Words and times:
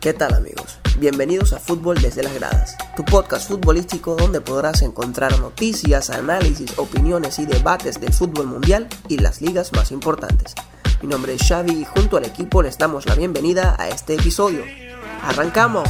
¿Qué 0.00 0.14
tal 0.14 0.32
amigos? 0.32 0.78
Bienvenidos 0.98 1.52
a 1.52 1.58
Fútbol 1.58 2.00
desde 2.00 2.22
las 2.22 2.32
gradas, 2.32 2.74
tu 2.96 3.04
podcast 3.04 3.46
futbolístico 3.46 4.16
donde 4.16 4.40
podrás 4.40 4.80
encontrar 4.80 5.38
noticias, 5.38 6.08
análisis, 6.08 6.78
opiniones 6.78 7.38
y 7.38 7.44
debates 7.44 8.00
del 8.00 8.14
fútbol 8.14 8.46
mundial 8.46 8.88
y 9.08 9.18
las 9.18 9.42
ligas 9.42 9.74
más 9.74 9.92
importantes. 9.92 10.54
Mi 11.02 11.08
nombre 11.08 11.34
es 11.34 11.46
Xavi 11.46 11.82
y 11.82 11.84
junto 11.84 12.16
al 12.16 12.24
equipo 12.24 12.62
les 12.62 12.78
damos 12.78 13.04
la 13.04 13.14
bienvenida 13.14 13.76
a 13.78 13.90
este 13.90 14.14
episodio. 14.14 14.64
¡Arrancamos! 15.22 15.86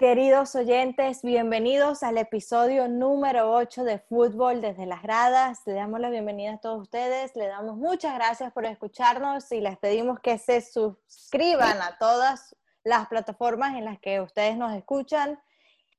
Queridos 0.00 0.54
oyentes, 0.54 1.20
bienvenidos 1.20 2.02
al 2.02 2.16
episodio 2.16 2.88
número 2.88 3.52
8 3.52 3.84
de 3.84 3.98
Fútbol 3.98 4.62
desde 4.62 4.86
las 4.86 5.02
gradas. 5.02 5.60
Le 5.66 5.74
damos 5.74 6.00
la 6.00 6.08
bienvenida 6.08 6.54
a 6.54 6.58
todos 6.58 6.80
ustedes, 6.80 7.36
le 7.36 7.48
damos 7.48 7.76
muchas 7.76 8.14
gracias 8.14 8.50
por 8.54 8.64
escucharnos 8.64 9.52
y 9.52 9.60
les 9.60 9.76
pedimos 9.76 10.18
que 10.20 10.38
se 10.38 10.62
suscriban 10.62 11.82
a 11.82 11.98
todas 11.98 12.56
las 12.82 13.08
plataformas 13.08 13.76
en 13.76 13.84
las 13.84 14.00
que 14.00 14.22
ustedes 14.22 14.56
nos 14.56 14.74
escuchan. 14.74 15.38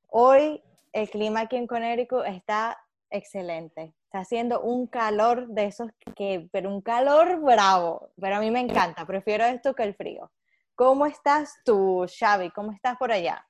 Hoy 0.10 0.64
el 0.94 1.08
clima 1.08 1.42
aquí 1.42 1.58
en 1.58 1.68
Connecticut 1.68 2.26
está 2.26 2.84
excelente. 3.12 3.94
Está 4.06 4.22
haciendo 4.22 4.62
un 4.62 4.88
calor 4.88 5.48
de 5.50 5.66
esos 5.66 5.92
que, 6.16 6.50
pero 6.52 6.74
un 6.74 6.82
calor 6.82 7.40
bravo, 7.40 8.10
pero 8.20 8.38
a 8.38 8.40
mí 8.40 8.50
me 8.50 8.62
encanta, 8.62 9.06
prefiero 9.06 9.46
esto 9.46 9.76
que 9.76 9.84
el 9.84 9.94
frío. 9.94 10.32
¿Cómo 10.74 11.06
estás 11.06 11.54
tú, 11.64 12.08
Xavi? 12.10 12.50
¿Cómo 12.50 12.72
estás 12.72 12.98
por 12.98 13.12
allá? 13.12 13.46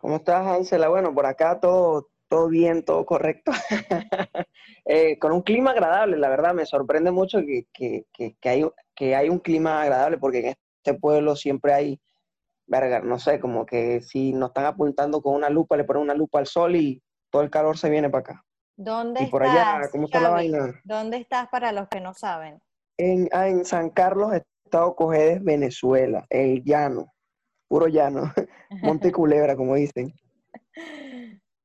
¿Cómo 0.00 0.16
estás, 0.16 0.46
Ángela? 0.46 0.88
Bueno, 0.88 1.14
por 1.14 1.26
acá 1.26 1.60
todo, 1.60 2.08
todo 2.28 2.48
bien, 2.48 2.84
todo 2.84 3.04
correcto. 3.04 3.52
Eh, 4.86 5.18
con 5.18 5.30
un 5.30 5.42
clima 5.42 5.70
agradable, 5.70 6.16
la 6.16 6.28
verdad, 6.30 6.52
me 6.52 6.66
sorprende 6.66 7.10
mucho 7.12 7.38
que, 7.40 7.66
que, 7.72 8.06
que, 8.40 8.48
hay, 8.48 8.64
que 8.96 9.14
hay 9.14 9.28
un 9.28 9.38
clima 9.38 9.82
agradable, 9.82 10.18
porque 10.18 10.38
en 10.40 10.54
este 10.82 10.98
pueblo 10.98 11.36
siempre 11.36 11.72
hay, 11.74 12.00
verga, 12.66 13.00
no 13.00 13.18
sé, 13.18 13.38
como 13.38 13.66
que 13.66 14.00
si 14.00 14.32
nos 14.32 14.48
están 14.50 14.64
apuntando 14.64 15.20
con 15.22 15.34
una 15.34 15.48
lupa, 15.48 15.76
le 15.76 15.84
ponen 15.84 16.02
una 16.02 16.14
lupa 16.14 16.40
al 16.40 16.46
sol 16.46 16.74
y 16.74 17.00
todo 17.30 17.42
el 17.42 17.50
calor 17.50 17.78
se 17.78 17.88
viene 17.90 18.10
para 18.10 18.20
acá. 18.22 18.44
¿Dónde 18.76 19.22
y 19.24 19.26
por 19.26 19.44
estás? 19.44 19.66
allá, 19.76 19.90
¿cómo 19.90 20.04
está 20.06 20.18
la 20.20 20.30
Xavi? 20.30 20.50
vaina? 20.50 20.80
¿Dónde 20.82 21.16
estás 21.18 21.48
para 21.50 21.70
los 21.72 21.86
que 21.88 22.00
no 22.00 22.12
saben? 22.14 22.60
En, 22.96 23.28
ah, 23.32 23.46
en 23.48 23.64
San 23.64 23.90
Carlos, 23.90 24.32
Estado 24.64 24.96
Cojedes, 24.96 25.44
Venezuela, 25.44 26.26
el 26.30 26.64
llano, 26.64 27.12
puro 27.70 27.86
llano, 27.86 28.32
Monte 28.82 29.12
Culebra, 29.12 29.56
como 29.56 29.76
dicen. 29.76 30.12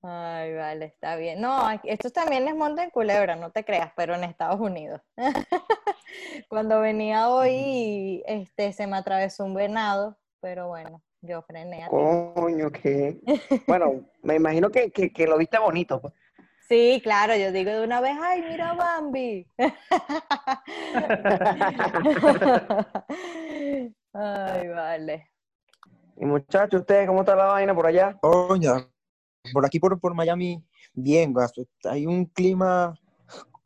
Ay, 0.03 0.53
vale, 0.53 0.86
está 0.86 1.16
bien. 1.16 1.42
No, 1.42 1.67
esto 1.84 2.12
también 2.12 2.47
es 2.47 2.56
Monte 2.56 2.84
en 2.84 2.92
Culebra, 2.92 3.36
no 3.36 3.52
te 3.52 3.66
creas, 3.66 3.92
pero 3.95 4.14
en 4.14 4.23
Estados 4.23 4.62
Unidos. 4.62 5.02
Cuando 6.47 6.80
venía 6.80 7.30
hoy, 7.30 8.23
este, 8.28 8.72
se 8.72 8.86
me 8.86 8.97
atravesó 8.97 9.45
un 9.45 9.56
venado, 9.56 10.16
pero 10.42 10.67
bueno, 10.67 11.02
yo 11.22 11.42
frené 11.42 11.84
a. 11.84 11.88
Coño, 11.88 12.72
que... 12.72 13.19
Bueno, 13.66 14.06
me 14.22 14.36
imagino 14.36 14.69
que, 14.69 14.92
que, 14.92 15.12
que 15.12 15.25
lo 15.25 15.40
viste 15.40 15.58
bonito, 15.58 16.00
pues. 16.00 16.14
Sí, 16.69 17.02
claro, 17.03 17.36
yo 17.36 17.52
digo 17.52 17.72
de 17.72 17.84
una 17.84 18.00
vez, 18.00 18.16
ay, 18.22 18.44
mira 18.44 18.73
Bambi. 18.73 19.47
Ay, 24.14 24.67
vale. 24.67 25.34
Y 26.18 26.26
muchachos, 26.26 26.82
¿ustedes 26.82 27.08
cómo 27.08 27.22
está 27.22 27.36
la 27.36 27.46
vaina 27.46 27.76
por 27.76 27.86
allá? 27.86 28.18
Coño, 28.22 28.90
por 29.52 29.66
aquí 29.66 29.80
por, 29.80 30.00
por 30.00 30.14
Miami, 30.14 30.64
bien, 30.94 31.34
gasto. 31.34 31.66
Hay 31.84 32.06
un 32.06 32.26
clima, 32.26 32.98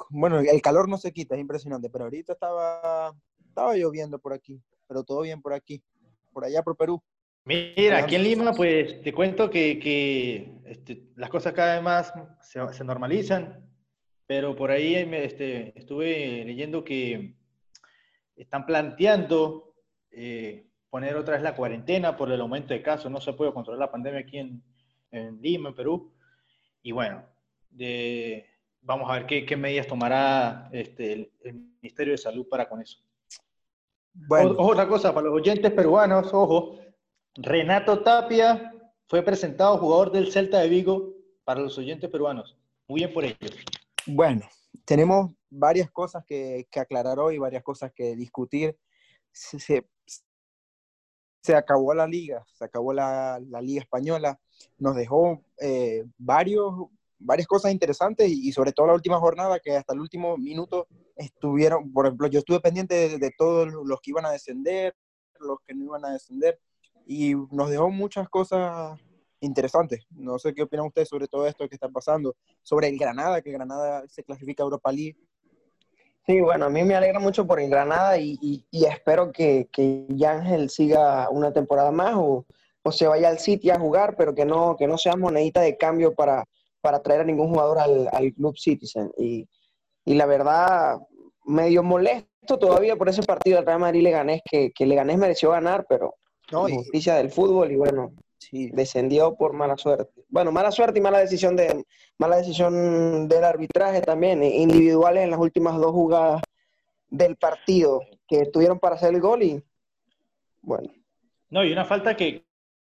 bueno, 0.10 0.40
el 0.40 0.62
calor 0.62 0.90
no 0.90 0.98
se 0.98 1.12
quita, 1.12 1.36
es 1.36 1.42
impresionante, 1.42 1.90
pero 1.90 2.06
ahorita 2.06 2.34
estaba, 2.34 3.14
estaba 3.48 3.76
lloviendo 3.76 4.18
por 4.18 4.34
aquí, 4.34 4.62
pero 4.88 5.04
todo 5.04 5.22
bien 5.22 5.42
por 5.42 5.54
aquí, 5.54 5.84
por 6.34 6.44
allá 6.44 6.64
por 6.64 6.76
Perú. 6.76 7.02
Mira, 7.46 8.00
aquí 8.00 8.16
en 8.16 8.24
Lima, 8.24 8.54
pues 8.54 9.02
te 9.02 9.14
cuento 9.14 9.50
que, 9.50 9.80
que, 9.80 10.60
este, 10.66 11.10
las 11.16 11.30
cosas 11.30 11.54
cada 11.54 11.76
vez 11.76 11.84
más 11.84 12.14
se, 12.42 12.62
se 12.74 12.84
normalizan, 12.84 13.68
pero 14.26 14.56
por 14.56 14.72
ahí 14.72 15.06
me, 15.06 15.24
este, 15.24 15.78
estuve 15.78 16.44
leyendo 16.46 16.84
que 16.84 17.36
están 18.36 18.66
planteando 18.66 19.74
eh, 20.12 20.69
poner 20.90 21.16
otra 21.16 21.36
vez 21.36 21.44
la 21.44 21.56
cuarentena 21.56 22.18
por 22.18 22.32
el 22.32 22.42
aumento 22.42 22.74
de 22.74 22.82
casos. 22.82 23.12
No 23.12 23.22
se 23.22 23.34
puede 23.34 23.54
controlar 23.54 23.80
la 23.80 23.92
pandemia 23.92 24.22
aquí 24.22 24.38
en, 24.40 24.64
en 25.12 25.42
Lima, 25.42 25.70
en 25.70 25.76
Perú. 25.76 26.12
Y 26.82 26.92
bueno, 26.92 27.24
de- 27.70 28.46
vamos 28.82 29.10
a 29.10 29.14
ver 29.14 29.26
qué, 29.26 29.46
qué 29.46 29.56
medidas 29.58 29.88
tomará 29.88 30.70
este, 30.72 31.14
el, 31.14 31.32
el 31.44 31.54
Ministerio 31.82 32.14
de 32.14 32.18
Salud 32.18 32.48
para 32.50 32.68
con 32.68 32.82
eso. 32.82 33.00
Bueno, 34.14 34.52
O- 34.52 34.72
Otra 34.72 34.88
cosa, 34.88 35.14
para 35.14 35.28
los 35.28 35.36
oyentes 35.36 35.72
peruanos, 35.72 36.34
ojo, 36.34 36.80
Renato 37.36 38.02
Tapia 38.02 38.74
fue 39.08 39.22
presentado 39.22 39.78
jugador 39.78 40.12
del 40.12 40.32
Celta 40.32 40.60
de 40.60 40.70
Vigo 40.70 41.14
para 41.44 41.62
los 41.62 41.78
oyentes 41.78 42.10
peruanos. 42.10 42.58
Muy 42.88 43.02
bien 43.02 43.14
por 43.14 43.24
ellos. 43.24 43.56
bueno, 44.08 44.42
tenemos 44.86 45.32
varias 45.50 45.90
cosas 45.92 46.24
que, 46.26 46.68
que 46.72 46.80
aclarar 46.80 47.20
hoy, 47.20 47.38
varias 47.38 47.62
cosas 47.64 47.92
que 47.94 48.16
discutir. 48.16 48.76
Se, 49.32 49.60
se- 49.60 49.88
se 51.42 51.56
acabó 51.56 51.94
la 51.94 52.08
liga, 52.08 52.46
se 52.54 52.66
acabó 52.66 52.94
la, 52.94 53.40
la 53.50 53.62
liga 53.62 53.82
española, 53.82 54.40
nos 54.78 54.96
dejó 54.96 55.44
eh, 55.60 56.06
varios, 56.18 56.74
varias 57.18 57.48
cosas 57.48 57.72
interesantes 57.72 58.30
y, 58.30 58.52
sobre 58.52 58.72
todo 58.72 58.88
la 58.88 58.94
última 58.94 59.20
jornada 59.20 59.60
que 59.60 59.76
hasta 59.76 59.94
el 59.94 60.00
último 60.00 60.38
minuto 60.38 60.88
estuvieron, 61.16 61.92
por 61.92 62.06
ejemplo, 62.06 62.28
yo 62.28 62.40
estuve 62.40 62.60
pendiente 62.60 62.96
de, 62.96 63.18
de 63.18 63.32
todos 63.38 63.68
los 63.68 64.02
que 64.02 64.12
iban 64.12 64.26
a 64.26 64.32
descender, 64.32 64.96
los 65.40 65.60
que 65.66 65.74
no 65.74 65.86
iban 65.86 66.06
a 66.06 66.12
descender 66.12 66.60
y 67.06 67.34
nos 67.52 67.70
dejó 67.70 67.90
muchas 67.90 68.30
cosas 68.30 69.00
interesantes. 69.40 70.06
No 70.12 70.38
sé 70.40 70.54
qué 70.54 70.64
opinan 70.64 70.88
ustedes 70.88 71.10
sobre 71.10 71.28
todo 71.28 71.48
esto 71.48 71.68
que 71.68 71.76
está 71.76 71.90
pasando, 71.90 72.36
sobre 72.62 72.88
el 72.88 72.98
Granada, 72.98 73.42
que 73.42 73.52
Granada 73.52 74.08
se 74.08 74.24
clasifica 74.24 74.64
a 74.64 74.66
Europa 74.66 74.92
League. 74.92 75.18
Sí, 76.26 76.42
bueno, 76.42 76.66
a 76.66 76.70
mí 76.70 76.84
me 76.84 76.96
alegra 76.96 77.20
mucho 77.20 77.48
por 77.48 77.60
el 77.60 77.70
Granada 77.70 78.18
y, 78.20 78.38
y- 78.42 78.66
y 78.70 78.86
espero 78.86 79.32
que, 79.32 79.68
que 79.72 80.06
Yángel 80.10 80.70
siga 80.70 81.28
una 81.30 81.52
temporada 81.52 81.92
más 81.92 82.14
o, 82.16 82.46
o 82.84 82.92
se 82.92 83.08
vaya 83.08 83.30
al 83.30 83.40
City 83.40 83.72
a 83.72 83.80
jugar, 83.80 84.16
pero 84.16 84.36
que 84.36 84.46
no, 84.46 84.76
que 84.78 84.88
no 84.88 84.98
sea 84.98 85.16
monedita 85.16 85.62
de 85.62 85.78
cambio 85.78 86.14
para, 86.14 86.44
para 86.82 87.02
traer 87.02 87.22
a 87.22 87.24
ningún 87.24 87.50
jugador 87.50 87.80
al, 87.80 88.10
al 88.12 88.32
Club 88.34 88.56
Citizen. 88.58 89.12
Y, 89.18 89.48
y 90.06 90.16
la 90.16 90.26
verdad, 90.28 91.00
medio 91.46 91.84
molesto 91.84 92.60
todavía 92.60 92.96
por 92.96 93.10
ese 93.10 93.24
partido 93.24 93.58
del 93.58 93.66
Real 93.66 93.80
Madrid 93.80 94.04
Leganés, 94.04 94.42
que, 94.50 94.72
que 94.72 94.86
Leganés 94.86 95.18
mereció 95.18 95.52
ganar, 95.52 95.86
pero 95.90 96.16
No, 96.52 96.68
justicia 96.68 97.16
del 97.16 97.32
fútbol 97.32 97.72
y 97.72 97.76
bueno, 97.78 98.14
sí, 98.50 98.70
descendió 98.72 99.36
por 99.36 99.54
mala 99.54 99.78
suerte. 99.78 100.24
Bueno, 100.30 100.52
mala 100.52 100.72
suerte 100.72 101.00
y 101.00 101.02
mala 101.02 101.20
decisión 101.20 101.56
de 101.56 101.84
mala 102.18 102.38
decisión 102.38 103.28
del 103.28 103.44
arbitraje 103.44 104.02
también, 104.02 104.44
individuales 104.44 105.24
en 105.24 105.32
las 105.32 105.40
últimas 105.40 105.78
dos 105.78 105.92
jugadas 105.92 106.42
del 107.10 107.36
partido 107.36 108.02
que 108.28 108.42
estuvieron 108.42 108.80
para 108.80 108.96
hacer 108.96 109.14
el 109.14 109.22
gol 109.22 109.42
y 109.44 109.64
bueno, 110.62 110.90
No, 111.50 111.64
y 111.64 111.72
una 111.72 111.86
falta 111.86 112.16
que, 112.16 112.46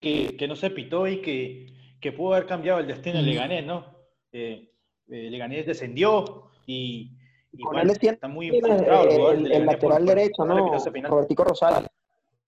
que, 0.00 0.36
que 0.36 0.46
no 0.46 0.54
se 0.54 0.70
pitó 0.70 1.08
y 1.08 1.20
que, 1.22 1.66
que 2.00 2.12
pudo 2.12 2.34
haber 2.34 2.46
cambiado 2.46 2.78
el 2.80 2.86
destino 2.86 3.16
del 3.16 3.26
Leganés, 3.26 3.64
¿no? 3.64 3.86
Eh, 4.32 4.70
eh, 5.08 5.30
Leganés 5.30 5.66
descendió 5.66 6.50
y, 6.66 7.10
bueno, 7.52 7.92
está 7.92 8.28
muy 8.28 8.48
el, 8.48 9.50
el 9.52 9.66
lateral 9.66 10.04
por- 10.04 10.14
derecho, 10.14 10.34
por 10.36 10.48
¿no? 10.48 11.08
Robertico 11.08 11.44
Rosales, 11.44 11.88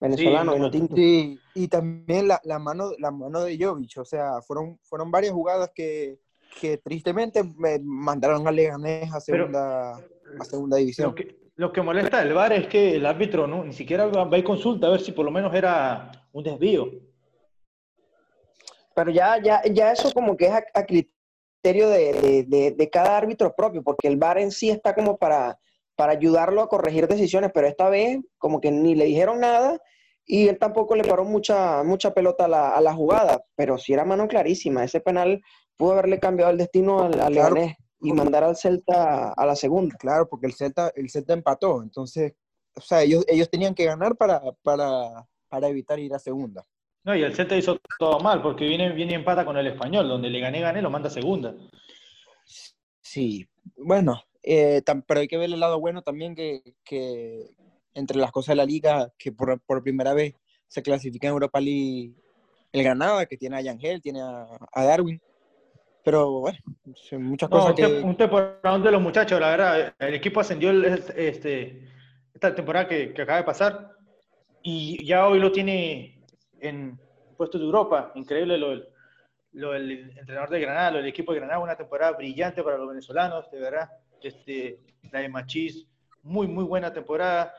venezolano, 0.01 0.53
Sí, 0.53 0.59
y 0.59 0.61
no 0.61 0.71
tinto. 0.71 0.97
Sí, 0.97 1.39
y 1.55 1.69
también 1.69 2.29
la, 2.29 2.41
la 2.45 2.59
mano, 2.59 2.91
la 2.99 3.11
mano 3.11 3.43
de 3.43 3.57
Jovic, 3.59 3.99
o 3.99 4.05
sea, 4.05 4.41
fueron, 4.43 4.79
fueron 4.83 5.11
varias 5.11 5.33
jugadas 5.33 5.71
que, 5.75 6.19
que 6.61 6.79
tristemente 6.79 7.43
me 7.57 7.79
mandaron 7.83 8.47
a 8.47 8.51
Leganés 8.53 9.11
a 9.13 9.19
Pero- 9.27 9.45
segunda, 9.47 9.93
a 10.41 10.45
segunda 10.45 10.77
división. 10.77 11.09
Lo 11.11 11.15
que, 11.15 11.37
lo 11.57 11.73
que 11.73 11.83
molesta 11.83 12.19
del 12.23 12.35
VAR 12.35 12.53
es 12.53 12.67
que 12.67 12.97
el 12.97 13.07
árbitro 13.07 13.47
no, 13.47 13.65
ni 13.65 13.73
siquiera 13.73 14.07
va 14.07 14.25
va 14.25 14.39
y 14.39 14.43
consulta 14.45 14.87
a 14.87 14.91
ver 14.91 15.01
si 15.01 15.13
por 15.13 15.25
lo 15.25 15.31
menos 15.31 15.55
era 15.55 16.11
un 16.33 16.45
desvío. 16.45 16.91
Pero 18.95 19.11
ya, 19.11 19.39
ya, 19.43 19.63
ya 19.71 19.93
eso 19.93 20.13
como 20.13 20.37
que 20.37 20.47
es 20.47 20.53
a, 20.53 20.65
a 20.75 20.85
criterio 20.87 21.89
de, 21.89 22.13
de- 22.15 22.45
de- 22.45 22.71
de 22.73 22.91
cada 22.91 23.17
árbitro 23.17 23.55
propio, 23.55 23.83
porque 23.83 24.09
el 24.09 24.17
VAR 24.17 24.39
en 24.39 24.51
sí 24.51 24.71
está 24.71 24.95
como 24.95 25.17
para, 25.19 25.59
para 25.97 26.13
ayudarlo 26.13 26.63
a 26.63 26.69
corregir 26.69 27.09
decisiones, 27.09 27.51
pero 27.53 27.67
esta 27.67 27.89
vez 27.89 28.21
como 28.39 28.61
que 28.61 28.71
ni 28.71 28.95
le 28.95 29.07
dijeron 29.07 29.41
nada 29.41 29.81
y 30.27 30.49
él 30.49 30.59
tampoco 30.59 30.95
le 30.97 31.05
paró 31.05 31.25
mucha, 31.25 31.83
mucha 31.83 32.13
pelota 32.13 32.45
a 32.45 32.49
la, 32.49 32.71
a 32.71 32.81
la 32.81 32.95
jugada, 32.95 33.45
pero 33.55 33.79
sí 33.79 33.93
era 33.93 34.05
mano 34.05 34.29
clarísima. 34.29 34.85
Ese 34.85 35.01
penal 35.01 35.41
pudo 35.77 35.93
haberle 35.93 36.19
cambiado 36.19 36.51
el 36.51 36.59
destino 36.59 37.05
al, 37.05 37.21
al 37.21 37.33
Claro. 37.33 37.55
Leganés 37.55 37.77
y 38.01 38.13
mandar 38.13 38.45
al 38.45 38.57
Celta 38.57 39.33
a 39.33 39.47
la 39.47 39.57
segunda. 39.57 39.97
Claro, 39.97 40.29
porque 40.29 40.47
el 40.47 40.53
Celta, 40.55 40.93
el 40.95 41.11
Celta 41.11 41.33
empató, 41.33 41.83
entonces, 41.83 42.35
o 42.75 42.81
sea, 42.81 43.03
ellos, 43.03 43.25
ellos 43.29 43.49
tenían 43.49 43.75
que 43.75 43.85
ganar 43.85 44.17
para, 44.17 44.41
para, 44.63 45.27
para 45.49 45.69
evitar 45.69 45.99
ir 45.99 46.13
a 46.15 46.19
segunda. 46.19 46.65
No, 47.05 47.15
y 47.15 47.23
el 47.23 47.35
Celta 47.35 47.57
hizo 47.57 47.79
todo 47.99 48.19
mal, 48.21 48.43
porque 48.43 48.67
viene, 48.67 48.93
viene 48.93 49.13
y 49.13 49.15
empata 49.15 49.45
con 49.45 49.57
el 49.57 49.67
español, 49.69 50.09
donde 50.09 50.29
le 50.29 50.41
gané, 50.41 50.61
gané, 50.61 50.83
lo 50.83 50.91
manda 50.91 51.09
a 51.09 51.13
segunda. 51.13 51.55
Sí, 53.01 53.49
bueno, 53.77 54.21
Eh, 54.49 54.81
pero 55.09 55.21
hay 55.21 55.27
que 55.27 55.37
ver 55.37 55.53
el 55.53 55.59
lado 55.59 55.81
bueno 55.81 56.03
también 56.03 56.37
que, 56.37 56.63
que 56.85 57.51
entre 57.95 58.17
las 58.17 58.31
cosas 58.31 58.53
de 58.53 58.57
la 58.57 58.65
liga, 58.65 59.13
que 59.19 59.33
por, 59.33 59.61
por, 59.61 59.83
primera 59.83 60.15
vez 60.15 60.35
se 60.69 60.83
clasifica 60.83 61.27
en 61.27 61.33
Europa 61.33 61.61
League 61.61 62.15
el 62.73 62.85
Granada, 62.85 63.27
que 63.27 63.37
tiene 63.37 63.57
a 63.57 63.61
Yangel, 63.61 64.01
tiene 64.01 64.23
a, 64.23 64.47
a 64.73 64.85
Darwin. 64.85 65.21
Pero 66.05 66.41
bueno, 66.41 66.59
muchas 67.19 67.49
cosas 67.49 67.75
que... 67.75 67.85
Un 67.85 68.17
temporada 68.17 68.79
de 68.79 68.93
los 68.93 69.03
muchachos, 69.03 69.41
la 69.41 69.51
verdad. 69.51 69.95
El 69.99 70.15
equipo 70.15 70.39
ascendió 70.39 70.71
este, 70.71 71.89
esta 72.33 72.55
temporada 72.55 72.87
que, 72.87 73.13
que, 73.13 73.23
acaba 73.23 73.39
de 73.39 73.45
pasar 73.45 73.97
y 74.63 75.05
ya 75.05 75.27
hoy 75.27 75.41
lo 75.41 75.51
tiene 75.51 76.23
en 76.61 76.97
puesto 77.37 77.59
de 77.59 77.65
Europa. 77.65 78.13
Increíble 78.15 78.57
lo, 78.57 78.81
lo 79.55 79.73
del 79.73 80.17
entrenador 80.17 80.51
de 80.51 80.61
Granada, 80.61 80.91
lo 80.93 80.97
del 80.99 81.09
equipo 81.09 81.33
de 81.33 81.41
Granada, 81.41 81.59
una 81.59 81.77
temporada 81.77 82.13
brillante 82.13 82.63
para 82.63 82.79
los 82.79 82.89
venezolanos, 82.89 83.51
de 83.51 83.59
verdad. 83.59 83.91
Este, 84.27 84.81
la 85.13 85.21
de 85.21 85.29
Machís, 85.29 85.87
muy, 86.23 86.47
muy 86.47 86.65
buena 86.65 86.93
temporada. 86.93 87.55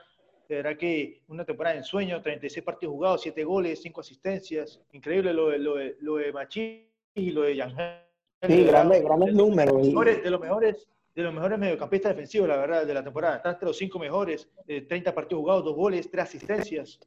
De 0.50 0.58
verdad 0.58 0.78
que 0.78 1.22
una 1.28 1.46
temporada 1.46 1.75
en 1.75 1.84
sueño, 1.84 2.22
36 2.22 2.64
partidos 2.64 2.94
jugados, 2.94 3.22
7 3.22 3.44
goles, 3.44 3.81
5 3.81 4.02
asistencias. 4.02 4.81
Increíble 4.92 5.34
lo 5.34 5.50
de, 5.50 5.60
lo 5.60 5.75
de, 5.75 5.96
lo 6.02 6.16
de 6.18 6.31
Machís 6.31 6.84
y 7.16 7.31
lo 7.31 7.44
de 7.44 7.56
Yangel. 7.56 8.02
Sí, 8.48 8.64
grandes, 8.66 9.04
grandes 9.04 9.34
números. 9.34 9.74
De 9.74 9.80
los, 9.80 9.88
mejores, 9.88 10.24
de 10.24 10.30
los 10.30 10.42
mejores, 10.42 10.88
de 11.16 11.24
los 11.24 11.34
mejores 11.34 11.58
mediocampistas 11.58 12.12
defensivos, 12.12 12.48
la 12.48 12.58
verdad, 12.58 12.86
de 12.86 12.94
la 12.94 13.04
temporada. 13.04 13.38
Están 13.38 13.54
entre 13.54 13.68
los 13.68 13.78
5 13.78 14.00
mejores, 14.00 14.50
30 14.66 15.16
partidos 15.16 15.42
jugados, 15.42 15.64
2 15.66 15.75
goles, 15.75 16.12
3 16.12 16.24
asistencias, 16.24 17.00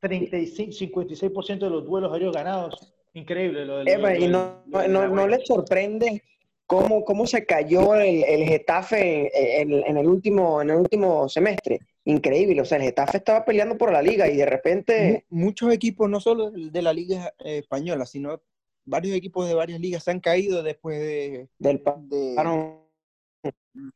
35, 0.00 0.72
56% 0.72 1.58
de 1.58 1.70
los 1.70 1.84
duelos 1.84 2.12
aéreos 2.12 2.34
ganados. 2.34 2.94
Increíble 3.14 3.64
lo 3.64 3.78
de 3.78 3.92
Eva, 3.92 4.16
y 4.16 4.28
no, 4.28 4.62
no, 4.66 4.86
no, 4.86 5.08
no 5.08 5.26
les 5.26 5.44
sorprende 5.46 6.22
cómo, 6.70 7.04
cómo 7.04 7.26
se 7.26 7.44
cayó 7.44 7.96
el, 7.96 8.22
el 8.22 8.44
Getafe 8.44 9.60
en, 9.60 9.72
en, 9.72 9.96
el 9.96 10.06
último, 10.06 10.62
en 10.62 10.70
el 10.70 10.76
último 10.76 11.28
semestre. 11.28 11.80
Increíble, 12.04 12.60
o 12.60 12.64
sea, 12.64 12.78
el 12.78 12.84
Getafe 12.84 13.16
estaba 13.16 13.44
peleando 13.44 13.76
por 13.76 13.90
la 13.92 14.00
liga 14.00 14.28
y 14.28 14.36
de 14.36 14.46
repente... 14.46 15.26
Muchos 15.30 15.72
equipos, 15.72 16.08
no 16.08 16.20
solo 16.20 16.52
de 16.52 16.80
la 16.82 16.92
liga 16.92 17.34
eh, 17.40 17.58
española, 17.58 18.06
sino 18.06 18.40
varios 18.84 19.16
equipos 19.16 19.48
de 19.48 19.54
varias 19.54 19.80
ligas 19.80 20.04
se 20.04 20.12
han 20.12 20.20
caído 20.20 20.62
después 20.62 21.00
de, 21.00 21.48
del 21.58 21.80
parón. 21.80 22.86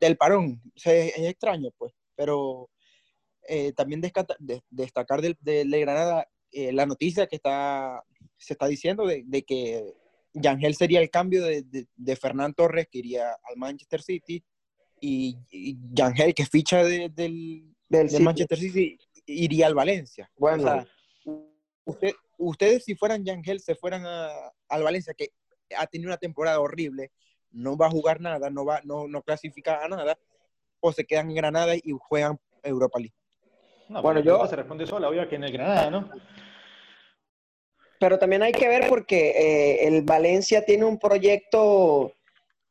Del 0.00 0.16
parón. 0.16 0.60
O 0.74 0.78
sea, 0.78 0.94
es, 0.94 1.16
extraño, 1.16 1.70
pues, 1.78 1.92
pero 2.16 2.70
eh, 3.46 3.72
también 3.74 4.00
descata, 4.00 4.34
de, 4.40 4.62
destacar 4.68 5.22
de, 5.22 5.80
Granada 5.80 6.28
eh, 6.50 6.72
la 6.72 6.86
noticia 6.86 7.28
que 7.28 7.36
está 7.36 8.02
se 8.36 8.54
está 8.54 8.66
diciendo 8.66 9.06
de, 9.06 9.22
de 9.24 9.44
que 9.44 9.94
Yangel 10.34 10.74
sería 10.74 11.00
el 11.00 11.10
cambio 11.10 11.44
de, 11.44 11.62
de, 11.62 11.86
de, 11.94 12.16
Fernán 12.16 12.54
Torres, 12.54 12.88
que 12.90 12.98
iría 12.98 13.30
al 13.30 13.56
Manchester 13.56 14.02
City, 14.02 14.44
y, 15.00 15.36
y 15.50 15.76
Yangel, 15.92 16.34
que 16.34 16.44
ficha 16.44 16.82
de, 16.82 17.08
del, 17.08 17.72
del 17.88 18.08
de 18.08 18.20
Manchester 18.20 18.58
City, 18.58 18.98
iría 19.26 19.66
al 19.66 19.74
Valencia. 19.74 20.30
Bueno, 20.36 20.62
o 20.62 20.66
sea, 20.66 20.86
usted, 21.84 22.12
ustedes 22.36 22.84
si 22.84 22.94
fueran 22.96 23.24
Yangel, 23.24 23.60
se 23.60 23.74
fueran 23.74 24.04
a, 24.06 24.28
al 24.68 24.82
Valencia, 24.82 25.14
que 25.14 25.30
ha 25.76 25.86
tenido 25.86 26.08
una 26.08 26.16
temporada 26.16 26.60
horrible, 26.60 27.12
no 27.50 27.76
va 27.76 27.86
a 27.86 27.90
jugar 27.90 28.20
nada, 28.20 28.50
no, 28.50 28.64
va, 28.64 28.80
no, 28.84 29.06
no 29.06 29.22
clasifica 29.22 29.84
a 29.84 29.88
nada, 29.88 30.18
o 30.80 30.92
se 30.92 31.04
quedan 31.04 31.30
en 31.30 31.36
Granada 31.36 31.74
y 31.76 31.92
juegan 31.98 32.38
Europa 32.62 32.98
League. 32.98 33.14
No, 33.88 34.02
bueno, 34.02 34.20
yo... 34.20 34.46
Se 34.48 34.56
responde 34.56 34.86
sola, 34.86 35.08
obvio 35.08 35.28
que 35.28 35.36
en 35.36 35.44
el 35.44 35.52
Granada, 35.52 35.90
¿no? 35.90 36.10
Pero 38.04 38.18
también 38.18 38.42
hay 38.42 38.52
que 38.52 38.68
ver 38.68 38.86
porque 38.86 39.30
eh, 39.30 39.88
el 39.88 40.02
Valencia 40.02 40.62
tiene 40.62 40.84
un 40.84 40.98
proyecto, 40.98 42.12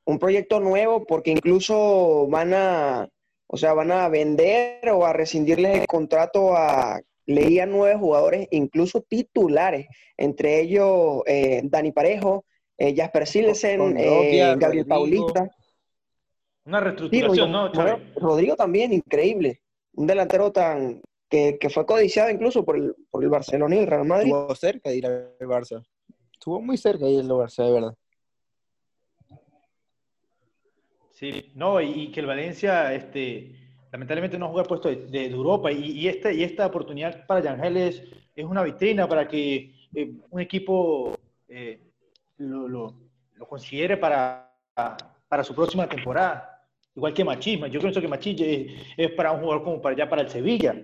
un 0.05 0.19
proyecto 0.19 0.59
nuevo, 0.59 1.07
porque 1.07 1.31
incluso 1.31 2.27
van 2.27 2.53
a, 2.53 3.09
o 3.47 3.57
sea, 3.57 3.73
van 3.73 3.91
a 3.91 4.07
vender 4.09 4.87
o 4.91 5.07
a 5.07 5.11
rescindirles 5.11 5.79
el 5.79 5.87
contrato 5.87 6.55
a, 6.55 7.01
leía 7.25 7.65
nueve 7.65 7.97
jugadores, 7.97 8.47
incluso 8.51 9.01
titulares, 9.01 9.87
entre 10.17 10.61
ellos 10.61 11.23
eh, 11.25 11.61
Dani 11.63 11.91
Parejo, 11.91 12.45
eh, 12.77 12.93
Jasper 12.95 13.25
Silesen, 13.25 13.97
eh, 13.97 14.55
Gabriel 14.55 14.85
Paulista. 14.85 15.49
Una 16.63 16.79
reestructuración, 16.79 17.47
sí, 17.47 17.51
¿no? 17.51 17.71
Chávez? 17.71 17.95
Rodrigo 18.17 18.55
también, 18.55 18.93
increíble. 18.93 19.61
Un 19.95 20.05
delantero 20.05 20.51
tan, 20.51 21.01
que, 21.33 21.57
que, 21.57 21.69
fue 21.71 21.83
codiciado 21.83 22.29
incluso 22.29 22.63
por 22.63 22.77
el, 22.77 22.95
por 23.09 23.23
el 23.23 23.29
Barcelona 23.31 23.75
y 23.75 23.79
el 23.79 23.87
Real 23.87 24.05
Madrid. 24.05 24.27
Estuvo 24.27 24.53
cerca 24.55 24.89
de 24.91 24.97
ir 24.97 25.07
al 25.07 25.33
Barça. 25.39 25.83
Estuvo 26.31 26.61
muy 26.61 26.77
cerca 26.77 27.05
de 27.05 27.11
ir 27.11 27.21
al 27.21 27.27
Barça, 27.27 27.65
de 27.65 27.71
verdad. 27.71 27.95
Sí, 31.09 31.51
no, 31.55 31.81
y, 31.81 32.03
y 32.03 32.11
que 32.11 32.19
el 32.19 32.27
Valencia, 32.27 32.93
este, 32.93 33.51
lamentablemente 33.91 34.37
no 34.37 34.49
juega 34.49 34.67
puesto 34.67 34.89
de, 34.89 35.07
de, 35.07 35.25
Europa 35.25 35.71
y, 35.71 36.01
y, 36.01 36.07
este, 36.07 36.35
y 36.35 36.43
esta 36.43 36.67
oportunidad 36.67 37.25
para 37.25 37.41
Yangel 37.41 37.77
es, 37.77 38.03
es 38.35 38.45
una 38.45 38.61
vitrina 38.61 39.07
para 39.07 39.27
que 39.27 39.73
eh, 39.95 40.13
un 40.29 40.39
equipo 40.39 41.17
eh, 41.47 41.81
lo, 42.37 42.67
lo, 42.67 42.93
lo, 43.33 43.47
considere 43.47 43.97
para, 43.97 44.53
para 45.27 45.43
su 45.43 45.55
próxima 45.55 45.89
temporada. 45.89 46.63
Igual 46.95 47.13
que 47.15 47.23
Machisma. 47.23 47.67
Yo 47.69 47.79
pienso 47.79 47.99
que 47.99 48.07
Machisma 48.07 48.45
es, 48.45 48.71
es, 48.97 49.11
para 49.13 49.31
un 49.31 49.41
jugador 49.41 49.63
como 49.63 49.81
para 49.81 49.95
allá, 49.95 50.07
para 50.07 50.21
el 50.21 50.29
Sevilla. 50.29 50.75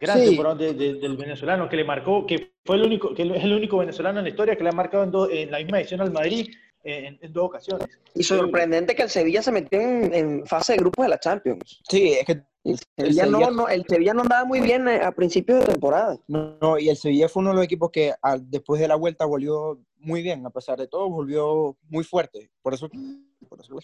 Gran 0.00 0.18
sí. 0.18 0.26
temporada 0.26 0.54
de, 0.54 0.74
de, 0.74 0.94
del 0.94 1.16
venezolano 1.16 1.68
que 1.68 1.76
le 1.76 1.84
marcó, 1.84 2.26
que 2.26 2.52
fue 2.64 2.76
el 2.76 2.82
único, 2.82 3.14
que 3.14 3.22
es 3.22 3.44
el 3.44 3.52
único 3.52 3.78
venezolano 3.78 4.20
en 4.20 4.24
la 4.24 4.30
historia 4.30 4.56
que 4.56 4.62
le 4.62 4.70
ha 4.70 4.72
marcado 4.72 5.04
en, 5.04 5.10
do, 5.10 5.30
en 5.30 5.50
la 5.50 5.58
misma 5.58 5.80
edición 5.80 6.00
al 6.00 6.12
Madrid 6.12 6.50
en, 6.84 7.18
en, 7.20 7.32
dos 7.32 7.46
ocasiones. 7.46 7.88
Y 8.14 8.22
sorprendente 8.22 8.94
que 8.94 9.02
el 9.02 9.10
Sevilla 9.10 9.42
se 9.42 9.52
metió 9.52 9.80
en, 9.80 10.14
en, 10.14 10.46
fase 10.46 10.74
de 10.74 10.78
grupos 10.78 11.04
de 11.04 11.10
la 11.10 11.18
Champions. 11.18 11.80
Sí, 11.88 12.12
es 12.12 12.24
que 12.24 12.32
el 12.64 12.78
Sevilla, 12.78 12.84
el 12.96 13.14
Sevilla, 13.14 13.26
no, 13.26 13.50
no, 13.50 13.68
el 13.68 13.84
Sevilla 13.86 14.14
no 14.14 14.22
andaba 14.22 14.44
muy 14.44 14.60
bien 14.60 14.88
a 14.88 15.10
principios 15.12 15.60
de 15.60 15.72
temporada. 15.72 16.18
No, 16.28 16.56
no, 16.60 16.78
y 16.78 16.88
el 16.88 16.96
Sevilla 16.96 17.28
fue 17.28 17.40
uno 17.40 17.50
de 17.50 17.56
los 17.56 17.64
equipos 17.64 17.90
que 17.90 18.14
al, 18.22 18.48
después 18.50 18.80
de 18.80 18.88
la 18.88 18.96
vuelta 18.96 19.24
volvió 19.24 19.80
muy 19.98 20.22
bien, 20.22 20.46
a 20.46 20.50
pesar 20.50 20.78
de 20.78 20.86
todo, 20.86 21.10
volvió 21.10 21.76
muy 21.88 22.04
fuerte. 22.04 22.50
Por 22.62 22.74
eso, 22.74 22.88
por 23.48 23.60
eso. 23.60 23.78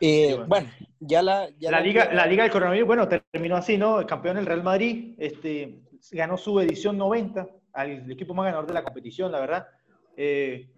Eh, 0.00 0.34
bueno. 0.34 0.46
bueno. 0.46 0.68
ya 1.00 1.22
la... 1.22 1.48
Ya 1.58 1.70
la, 1.70 1.78
la, 1.78 1.84
liga, 1.84 2.12
la 2.12 2.26
Liga 2.26 2.42
del 2.42 2.52
Coronavirus, 2.52 2.86
bueno, 2.86 3.08
terminó 3.08 3.56
así, 3.56 3.78
¿no? 3.78 4.00
El 4.00 4.06
campeón 4.06 4.36
del 4.36 4.46
Real 4.46 4.62
Madrid 4.62 5.14
este, 5.18 5.80
ganó 6.12 6.36
su 6.36 6.58
edición 6.60 6.96
90, 6.98 7.46
al 7.72 8.10
equipo 8.10 8.34
más 8.34 8.46
ganador 8.46 8.66
de 8.66 8.74
la 8.74 8.84
competición, 8.84 9.32
la 9.32 9.40
verdad. 9.40 9.66
Eh, 10.16 10.68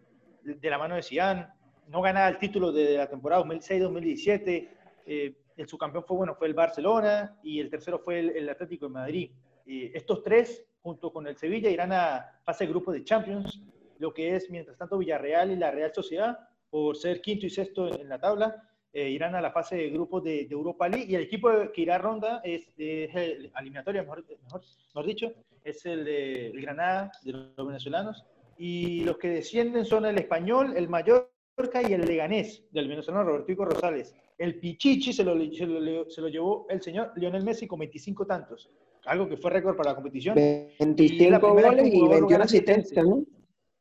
de 0.43 0.71
la 0.71 0.79
mano 0.79 0.95
de 0.95 1.03
Zidane, 1.03 1.47
no 1.89 2.01
ganaba 2.01 2.29
el 2.29 2.39
título 2.39 2.73
de 2.73 2.97
la 2.97 3.09
temporada 3.09 3.45
2006-2017. 3.45 4.69
Eh, 5.07 5.35
el 5.57 5.69
subcampeón 5.69 6.05
fue, 6.05 6.17
bueno, 6.17 6.35
fue 6.35 6.47
el 6.47 6.55
Barcelona 6.55 7.39
y 7.43 7.61
el 7.61 7.71
tercero 7.71 7.99
fue 7.99 8.21
el, 8.21 8.31
el 8.31 8.49
Atlético 8.49 8.87
de 8.87 8.93
Madrid. 8.93 9.31
Estos 9.67 10.23
tres, 10.23 10.65
junto 10.81 11.13
con 11.13 11.27
el 11.27 11.37
Sevilla, 11.37 11.69
irán 11.69 11.93
a 11.93 12.41
fase 12.43 12.65
de 12.65 12.71
grupo 12.71 12.91
de 12.91 13.05
Champions, 13.05 13.63
lo 13.99 14.15
que 14.15 14.35
es, 14.35 14.49
mientras 14.51 14.79
tanto, 14.79 14.97
Villarreal 14.97 15.51
y 15.51 15.57
la 15.57 15.71
Real 15.71 15.93
Sociedad, 15.93 16.39
por 16.71 16.97
ser 16.97 17.21
quinto 17.21 17.47
y 17.47 17.51
sexto 17.51 17.89
en 18.01 18.09
la 18.09 18.19
tabla, 18.19 18.68
eh, 18.93 19.11
irán 19.11 19.35
a 19.35 19.41
la 19.41 19.51
fase 19.51 19.77
de 19.77 19.91
grupos 19.91 20.25
de, 20.25 20.47
de, 20.47 20.55
Europa 20.55 20.89
League 20.89 21.07
y 21.09 21.15
el 21.15 21.23
equipo 21.23 21.51
que 21.73 21.83
irá 21.83 21.97
a 21.97 21.99
ronda 21.99 22.41
es, 22.43 22.69
es 22.79 23.15
el 23.15 23.53
eliminatoria, 23.59 24.03
mejor, 24.03 24.25
mejor, 24.45 24.63
mejor, 24.87 25.07
dicho, 25.07 25.33
es 25.63 25.85
el 25.85 26.05
de 26.05 26.47
el 26.49 26.61
Granada, 26.61 27.13
de 27.23 27.33
los 27.33 27.67
venezolanos, 27.67 28.25
y 28.57 29.05
los 29.05 29.19
que 29.19 29.29
descienden 29.29 29.85
son 29.85 30.07
el 30.07 30.19
Español, 30.19 30.75
el 30.77 30.89
Mallorca 30.89 31.83
y 31.87 31.93
el 31.93 32.07
Leganés, 32.07 32.65
del 32.71 32.89
venezolano 32.89 33.25
Robertico 33.25 33.65
Rosales. 33.65 34.15
El 34.39 34.59
Pichichi 34.59 35.13
se 35.13 35.25
lo, 35.25 35.35
se, 35.53 35.67
lo, 35.67 36.09
se 36.09 36.21
lo, 36.21 36.29
llevó 36.29 36.67
el 36.71 36.81
señor 36.81 37.13
Lionel 37.17 37.45
Messi 37.45 37.67
con 37.67 37.81
25 37.81 38.25
tantos, 38.27 38.71
algo 39.05 39.29
que 39.29 39.37
fue 39.37 39.51
récord 39.51 39.77
para 39.77 39.91
la 39.91 39.97
competición. 39.97 40.35
25 40.35 41.55
goles 41.55 41.93
y 41.93 42.09
21 42.09 42.45
asistencias, 42.45 43.05
¿no? 43.05 43.25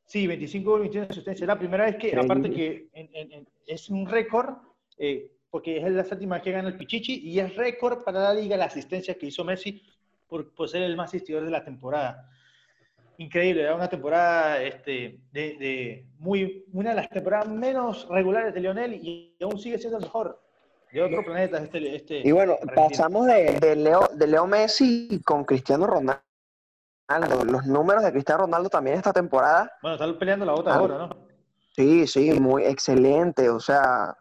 Sí, 0.06 0.26
25 0.26 0.70
goles 0.70 0.86
y 0.86 0.90
21 0.90 1.08
asistencias. 1.12 1.42
Es 1.42 1.48
la 1.48 1.60
primera 1.60 1.86
vez 1.86 1.96
que, 1.98 2.16
aparte 2.16 2.50
que 2.50 2.90
en, 2.94 3.10
en, 3.14 3.32
en, 3.34 3.48
es 3.68 3.90
un 3.90 4.08
récord, 4.08 4.56
eh, 4.98 5.32
porque 5.50 5.78
es 5.78 5.92
la 5.92 6.04
séptima 6.04 6.42
que 6.42 6.52
gana 6.52 6.70
el 6.70 6.78
Pichichi 6.78 7.20
y 7.30 7.40
es 7.40 7.56
récord 7.56 8.04
para 8.04 8.20
la 8.22 8.34
liga 8.34 8.58
la 8.58 8.66
asistencia 8.66 9.16
que 9.18 9.28
hizo 9.28 9.44
Messi 9.44 9.82
por, 10.28 10.54
por 10.54 10.68
ser 10.68 10.84
el 10.84 10.96
más 10.96 11.10
asistidor 11.10 11.46
de 11.46 11.52
la 11.52 11.64
temporada 11.64 12.30
increíble, 13.18 13.64
era 13.64 13.76
una 13.76 13.90
temporada 13.90 14.62
este, 14.62 15.20
de, 15.32 15.58
de, 15.58 16.06
muy, 16.20 16.66
una 16.72 16.92
de 16.92 16.96
las 16.96 17.10
temporadas 17.10 17.50
menos 17.50 18.08
regulares 18.10 18.54
de 18.54 18.62
Lionel 18.62 18.94
y 18.94 19.36
aún 19.42 19.60
sigue 19.60 19.78
siendo 19.78 19.98
el 19.98 20.04
mejor 20.04 20.40
de 20.92 21.02
otro 21.02 21.24
planeta. 21.24 21.58
Este, 21.58 21.96
este 21.96 22.22
y 22.28 22.32
bueno, 22.32 22.56
pasamos 22.76 23.26
de, 23.26 23.60
de, 23.60 23.76
Leo, 23.76 24.08
de 24.14 24.28
Leo 24.28 24.48
Messi 24.48 25.22
con 25.26 25.44
Cristiano 25.44 25.88
Ronaldo. 25.88 26.22
Los 27.46 27.66
números 27.66 28.04
de 28.04 28.12
Cristiano 28.12 28.42
Ronaldo 28.42 28.70
también 28.70 28.98
esta 28.98 29.14
temporada. 29.14 29.72
Bueno, 29.82 29.96
están 29.96 30.20
peleando 30.20 30.46
la 30.46 30.54
otra 30.54 30.74
ah, 30.74 30.78
ahora, 30.78 30.98
¿no? 30.98 31.10
Sí, 31.76 32.06
sí, 32.06 32.40
muy 32.40 32.64
excelente. 32.64 33.50
O 33.50 33.60
sea, 33.60 34.16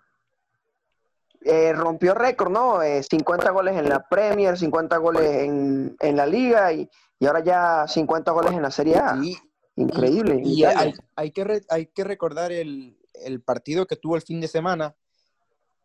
eh, 1.49 1.73
rompió 1.73 2.15
récord, 2.15 2.51
¿no? 2.51 2.83
Eh, 2.83 3.03
50 3.03 3.51
goles 3.51 3.77
en 3.77 3.89
la 3.89 4.07
Premier, 4.09 4.59
50 4.59 4.97
goles 4.97 5.45
en, 5.45 5.97
en 6.01 6.17
la 6.17 6.27
Liga 6.27 6.73
y, 6.73 6.91
y, 7.21 7.27
ahora 7.27 7.45
ya 7.45 7.87
50 7.87 8.33
goles 8.33 8.53
en 8.53 8.63
la 8.63 8.71
Serie 8.71 8.97
A. 8.97 9.17
Y, 9.23 9.37
Increíble. 9.77 10.41
Y, 10.43 10.65
hay, 10.65 10.95
hay, 11.15 11.31
que 11.31 11.45
re, 11.45 11.61
hay 11.69 11.87
que 11.87 12.03
recordar 12.03 12.51
el, 12.51 12.99
el, 13.13 13.43
partido 13.43 13.87
que 13.87 13.97
tuvo 13.97 14.17
el 14.17 14.23
fin 14.23 14.41
de 14.41 14.49
semana 14.49 14.97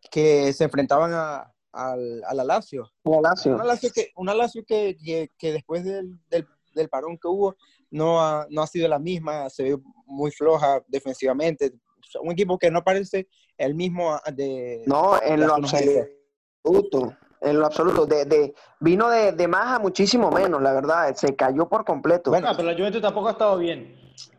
que 0.10 0.52
se 0.54 0.64
enfrentaban 0.64 1.12
a, 1.14 1.54
al, 1.74 2.24
a 2.24 2.34
la 2.34 2.44
Lazio. 2.44 2.90
La 3.04 3.22
Lazio. 3.22 3.54
Una 3.54 3.66
Lazio 3.66 3.92
que, 3.94 4.12
una 4.16 4.34
Lazio 4.34 4.64
que, 4.66 4.98
que, 4.98 5.30
que 5.38 5.52
después 5.52 5.84
del, 5.84 6.20
del, 6.30 6.48
del, 6.74 6.90
parón 6.90 7.18
que 7.18 7.28
hubo 7.28 7.56
no 7.90 8.22
ha, 8.22 8.48
no 8.50 8.62
ha 8.64 8.68
sido 8.68 8.88
la 8.88 8.98
misma, 8.98 9.50
se 9.50 9.64
ve 9.64 9.78
muy 10.06 10.32
floja 10.32 10.82
defensivamente. 10.88 11.74
Un 12.22 12.32
equipo 12.32 12.58
que 12.58 12.72
no 12.72 12.84
parece 12.84 13.28
el 13.62 13.76
mismo 13.76 14.20
de... 14.34 14.84
No, 14.86 15.22
en 15.22 15.42
lo 15.42 15.56
absoluto. 15.56 17.16
En 17.42 17.60
lo 17.60 17.66
absoluto. 17.66 18.06
De, 18.06 18.26
de 18.26 18.54
vino 18.80 19.10
de, 19.10 19.32
de, 19.32 19.48
más 19.48 19.78
a 19.78 19.80
muchísimo 19.80 20.32
menos, 20.32 20.62
la 20.62 20.74
verdad. 20.74 21.16
Se 21.16 21.36
cayó 21.36 21.68
por 21.70 21.86
completo. 21.86 22.32
Bueno, 22.32 22.50
pero 22.56 22.70
la 22.70 22.76
Juventus 22.76 23.02
tampoco 23.02 23.30
ha 23.30 23.32
estado 23.32 23.58
bien. 23.58 23.96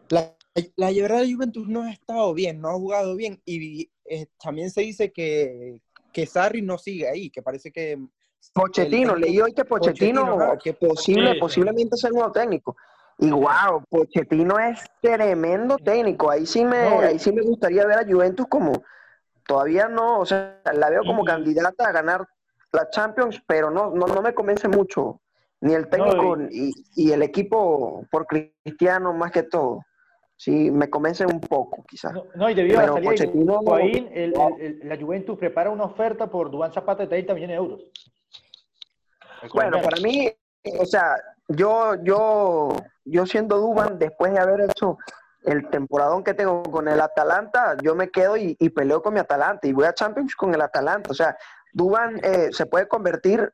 La, 0.09 0.35
la 0.77 0.91
verdad, 0.91 1.21
la 1.21 1.35
Juventus 1.35 1.69
no 1.69 1.83
ha 1.83 1.93
estado 1.93 2.35
bien, 2.35 2.61
no 2.61 2.69
ha 2.69 2.75
jugado 2.75 3.17
bien. 3.17 3.41
Y 3.45 3.91
eh, 4.05 4.27
también 4.43 4.71
se 4.71 4.83
dice 4.83 5.13
que, 5.13 5.79
que 6.13 6.27
Sarri 6.27 6.63
no 6.63 6.79
sigue 6.79 7.09
ahí, 7.09 7.31
que 7.31 7.43
parece 7.43 7.71
que... 7.71 7.99
Pochettino, 8.53 9.15
leí 9.15 9.41
hoy 9.41 9.53
que 9.53 9.65
Pochettino, 9.65 10.37
Pochettino 10.37 10.59
que 10.63 10.73
posible, 10.75 11.35
sí, 11.35 11.39
posiblemente 11.39 11.97
sea 11.97 12.09
el 12.09 12.15
nuevo 12.15 12.33
técnico. 12.33 12.77
Y 13.19 13.31
wow, 13.31 13.85
Pochettino 13.89 14.59
es 14.59 14.81
tremendo 15.01 15.77
técnico. 15.77 16.29
Ahí 16.29 16.45
sí 16.45 16.65
me, 16.65 16.91
no, 16.91 17.01
ahí 17.01 17.21
sí 17.21 17.31
me 17.33 17.43
gustaría 17.43 17.87
ver 17.87 18.01
a 18.01 18.05
Juventus 18.05 18.47
como 18.49 18.73
todavía 19.53 19.87
no, 19.87 20.21
o 20.21 20.25
sea, 20.25 20.63
la 20.73 20.89
veo 20.89 21.03
como 21.05 21.25
y, 21.25 21.27
candidata 21.27 21.89
a 21.89 21.93
ganar 21.93 22.27
la 22.73 22.89
Champions, 22.89 23.43
pero 23.47 23.71
no, 23.71 23.91
no, 23.91 24.07
no 24.07 24.23
me 24.23 24.33
convence 24.33 24.67
mucho 24.67 25.21
ni 25.61 25.75
el 25.75 25.89
técnico 25.91 26.37
no, 26.37 26.49
y, 26.51 26.73
y, 26.97 27.13
el 27.13 27.23
equipo 27.23 28.07
por 28.11 28.27
Cristiano 28.27 29.13
más 29.13 29.31
que 29.31 29.43
todo. 29.43 29.85
Sí, 30.37 30.71
me 30.71 30.89
convence 30.89 31.27
un 31.27 31.39
poco, 31.39 31.85
quizás. 31.87 32.15
No, 32.15 32.25
no, 32.35 32.49
y 32.51 32.55
debido 32.55 32.81
pero 32.81 32.97
a 32.97 33.01
la 33.01 33.17
salida 33.17 33.31
de 33.31 33.43
Higuaín, 33.43 34.09
el, 34.11 34.35
el, 34.35 34.61
el, 34.61 34.89
la 34.89 34.97
Juventus 34.97 35.39
prepara 35.39 35.69
una 35.69 35.85
oferta 35.85 36.29
por 36.29 36.51
Duván 36.51 36.73
Zapata 36.73 37.03
de 37.03 37.09
30 37.11 37.35
millones 37.35 37.55
de 37.55 37.57
euros. 37.57 37.83
Bueno, 39.53 39.83
para 39.83 40.01
mí, 40.01 40.33
o 40.81 40.87
sea, 40.87 41.17
yo, 41.47 42.03
yo, 42.03 42.75
yo 43.05 43.27
siendo 43.27 43.59
Duban, 43.59 43.99
después 43.99 44.33
de 44.33 44.41
haber 44.41 44.63
hecho 44.63 44.97
el 45.45 45.69
temporadón 45.71 46.23
que 46.23 46.35
tengo 46.35 46.63
con 46.63 46.89
el 46.89 47.01
Atalanta, 47.01 47.77
yo 47.83 47.95
me 47.95 48.11
quedo 48.11 48.37
y, 48.37 48.57
y 48.59 48.69
peleo 48.71 49.03
con 49.03 49.15
mi 49.15 49.21
Atalanta 49.21 49.67
y 49.67 49.73
voy 49.73 49.87
a 49.87 49.95
Champions 49.95 50.35
con 50.37 50.55
el 50.55 50.61
Atalanta. 50.61 51.11
O 51.11 51.15
sea, 51.15 51.37
Duban 51.73 52.21
eh, 52.23 52.51
se 52.53 52.67
puede 52.67 52.87
convertir 52.87 53.53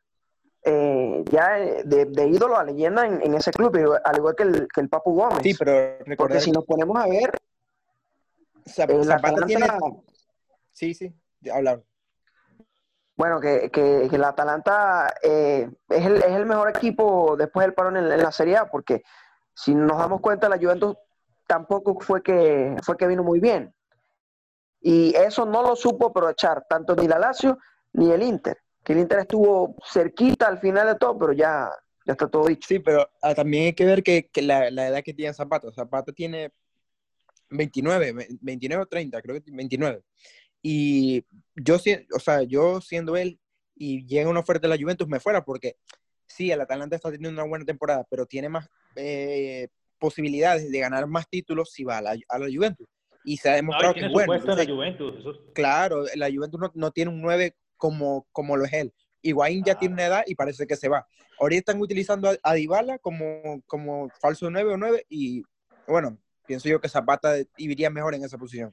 eh, 0.64 1.24
ya 1.30 1.54
de, 1.54 2.04
de, 2.04 2.28
ídolo 2.28 2.56
a 2.56 2.64
leyenda 2.64 3.06
en, 3.06 3.22
en, 3.22 3.34
ese 3.34 3.52
club, 3.52 3.74
al 4.04 4.16
igual 4.16 4.34
que 4.34 4.42
el, 4.42 4.68
que 4.68 4.80
el 4.80 4.88
Papu 4.88 5.14
Gómez. 5.14 5.40
Sí, 5.42 5.54
pero 5.54 5.98
Porque 6.16 6.40
si 6.40 6.50
nos 6.50 6.64
ponemos 6.64 6.96
a 6.98 7.06
ver, 7.06 7.30
Zap 8.66 8.90
el 8.90 9.10
Atalanta... 9.10 9.46
tiene... 9.46 9.66
Sí, 10.72 10.94
sí, 10.94 11.14
hablar. 11.52 11.82
Bueno, 13.16 13.40
que, 13.40 13.70
que, 13.70 14.06
que 14.08 14.16
el 14.16 14.24
Atalanta 14.24 15.12
eh, 15.22 15.68
es, 15.88 16.06
el, 16.06 16.16
es 16.18 16.32
el 16.32 16.46
mejor 16.46 16.68
equipo 16.68 17.36
después 17.36 17.66
del 17.66 17.74
parón 17.74 17.96
en, 17.96 18.12
en, 18.12 18.22
la 18.22 18.30
Serie 18.30 18.58
A, 18.58 18.70
porque 18.70 19.02
si 19.54 19.74
nos 19.74 19.98
damos 19.98 20.20
cuenta, 20.20 20.48
la 20.48 20.58
Juventus 20.58 20.96
tampoco 21.48 21.98
fue 22.00 22.22
que, 22.22 22.76
fue 22.84 22.96
que 22.96 23.08
vino 23.08 23.24
muy 23.24 23.40
bien. 23.40 23.74
Y 24.80 25.14
eso 25.16 25.44
no 25.44 25.62
lo 25.62 25.74
supo 25.74 26.06
aprovechar 26.06 26.64
tanto 26.68 26.94
ni 26.94 27.08
la 27.08 27.18
Lazio 27.18 27.58
ni 27.94 28.12
el 28.12 28.22
Inter. 28.22 28.58
Que 28.84 28.92
el 28.92 29.00
Inter 29.00 29.20
estuvo 29.20 29.74
cerquita 29.84 30.46
al 30.46 30.58
final 30.58 30.86
de 30.86 30.94
todo, 30.94 31.18
pero 31.18 31.32
ya, 31.32 31.68
ya 32.06 32.12
está 32.12 32.28
todo 32.28 32.46
dicho. 32.46 32.68
Sí, 32.68 32.78
pero 32.78 33.08
ah, 33.22 33.34
también 33.34 33.64
hay 33.64 33.72
que 33.72 33.84
ver 33.84 34.02
que, 34.04 34.30
la, 34.36 34.70
la, 34.70 34.88
edad 34.88 35.02
que 35.02 35.14
tiene 35.14 35.34
Zapata. 35.34 35.72
Zapata 35.72 36.12
tiene 36.12 36.52
29, 37.50 38.28
29 38.40 38.82
o 38.82 38.86
30, 38.86 39.22
creo 39.22 39.42
que 39.42 39.50
29. 39.50 40.02
Y 40.62 41.24
yo, 41.56 41.76
o 42.14 42.20
sea, 42.20 42.42
yo 42.42 42.80
siendo 42.80 43.16
él 43.16 43.40
y 43.74 44.06
llega 44.06 44.30
una 44.30 44.40
oferta 44.40 44.68
de 44.68 44.76
la 44.76 44.80
Juventus, 44.80 45.08
me 45.08 45.20
fuera 45.20 45.44
porque 45.44 45.76
sí, 46.26 46.50
el 46.50 46.60
Atalanta 46.60 46.96
está 46.96 47.10
teniendo 47.10 47.40
una 47.40 47.48
buena 47.48 47.64
temporada, 47.64 48.06
pero 48.08 48.26
tiene 48.26 48.48
más 48.48 48.68
eh, 48.96 49.68
posibilidades 49.98 50.70
de 50.70 50.78
ganar 50.78 51.06
más 51.06 51.28
títulos 51.28 51.70
si 51.72 51.84
va 51.84 51.98
a 51.98 52.02
la, 52.02 52.16
a 52.28 52.38
la 52.38 52.46
Juventus. 52.46 52.86
Y 53.24 53.36
se 53.36 53.50
ha 53.50 53.54
demostrado 53.54 53.94
no, 53.94 54.00
que 54.00 54.06
es 54.06 54.12
bueno. 54.12 54.34
Entonces, 54.34 54.66
la 54.68 54.74
Juventus, 54.74 55.18
eso... 55.18 55.32
Claro, 55.54 56.04
la 56.14 56.30
Juventus 56.30 56.60
no, 56.60 56.70
no, 56.74 56.90
tiene 56.90 57.10
un 57.10 57.20
9 57.20 57.54
como, 57.76 58.26
como 58.32 58.56
lo 58.56 58.64
es 58.64 58.72
él. 58.72 58.94
Higuaín 59.22 59.64
ya 59.64 59.72
ah. 59.72 59.78
tiene 59.78 59.94
una 59.94 60.06
edad 60.06 60.24
y 60.26 60.34
parece 60.34 60.66
que 60.66 60.76
se 60.76 60.88
va. 60.88 61.06
Ahorita 61.40 61.58
están 61.58 61.80
utilizando 61.80 62.30
a, 62.30 62.36
a 62.42 62.54
Dybala 62.54 62.98
como, 62.98 63.62
como 63.66 64.08
falso 64.20 64.50
9 64.50 64.74
o 64.74 64.76
9 64.76 65.06
y 65.08 65.42
bueno, 65.86 66.18
pienso 66.46 66.68
yo 66.68 66.80
que 66.80 66.88
Zapata 66.88 67.34
iría 67.56 67.90
mejor 67.90 68.14
en 68.14 68.24
esa 68.24 68.38
posición. 68.38 68.72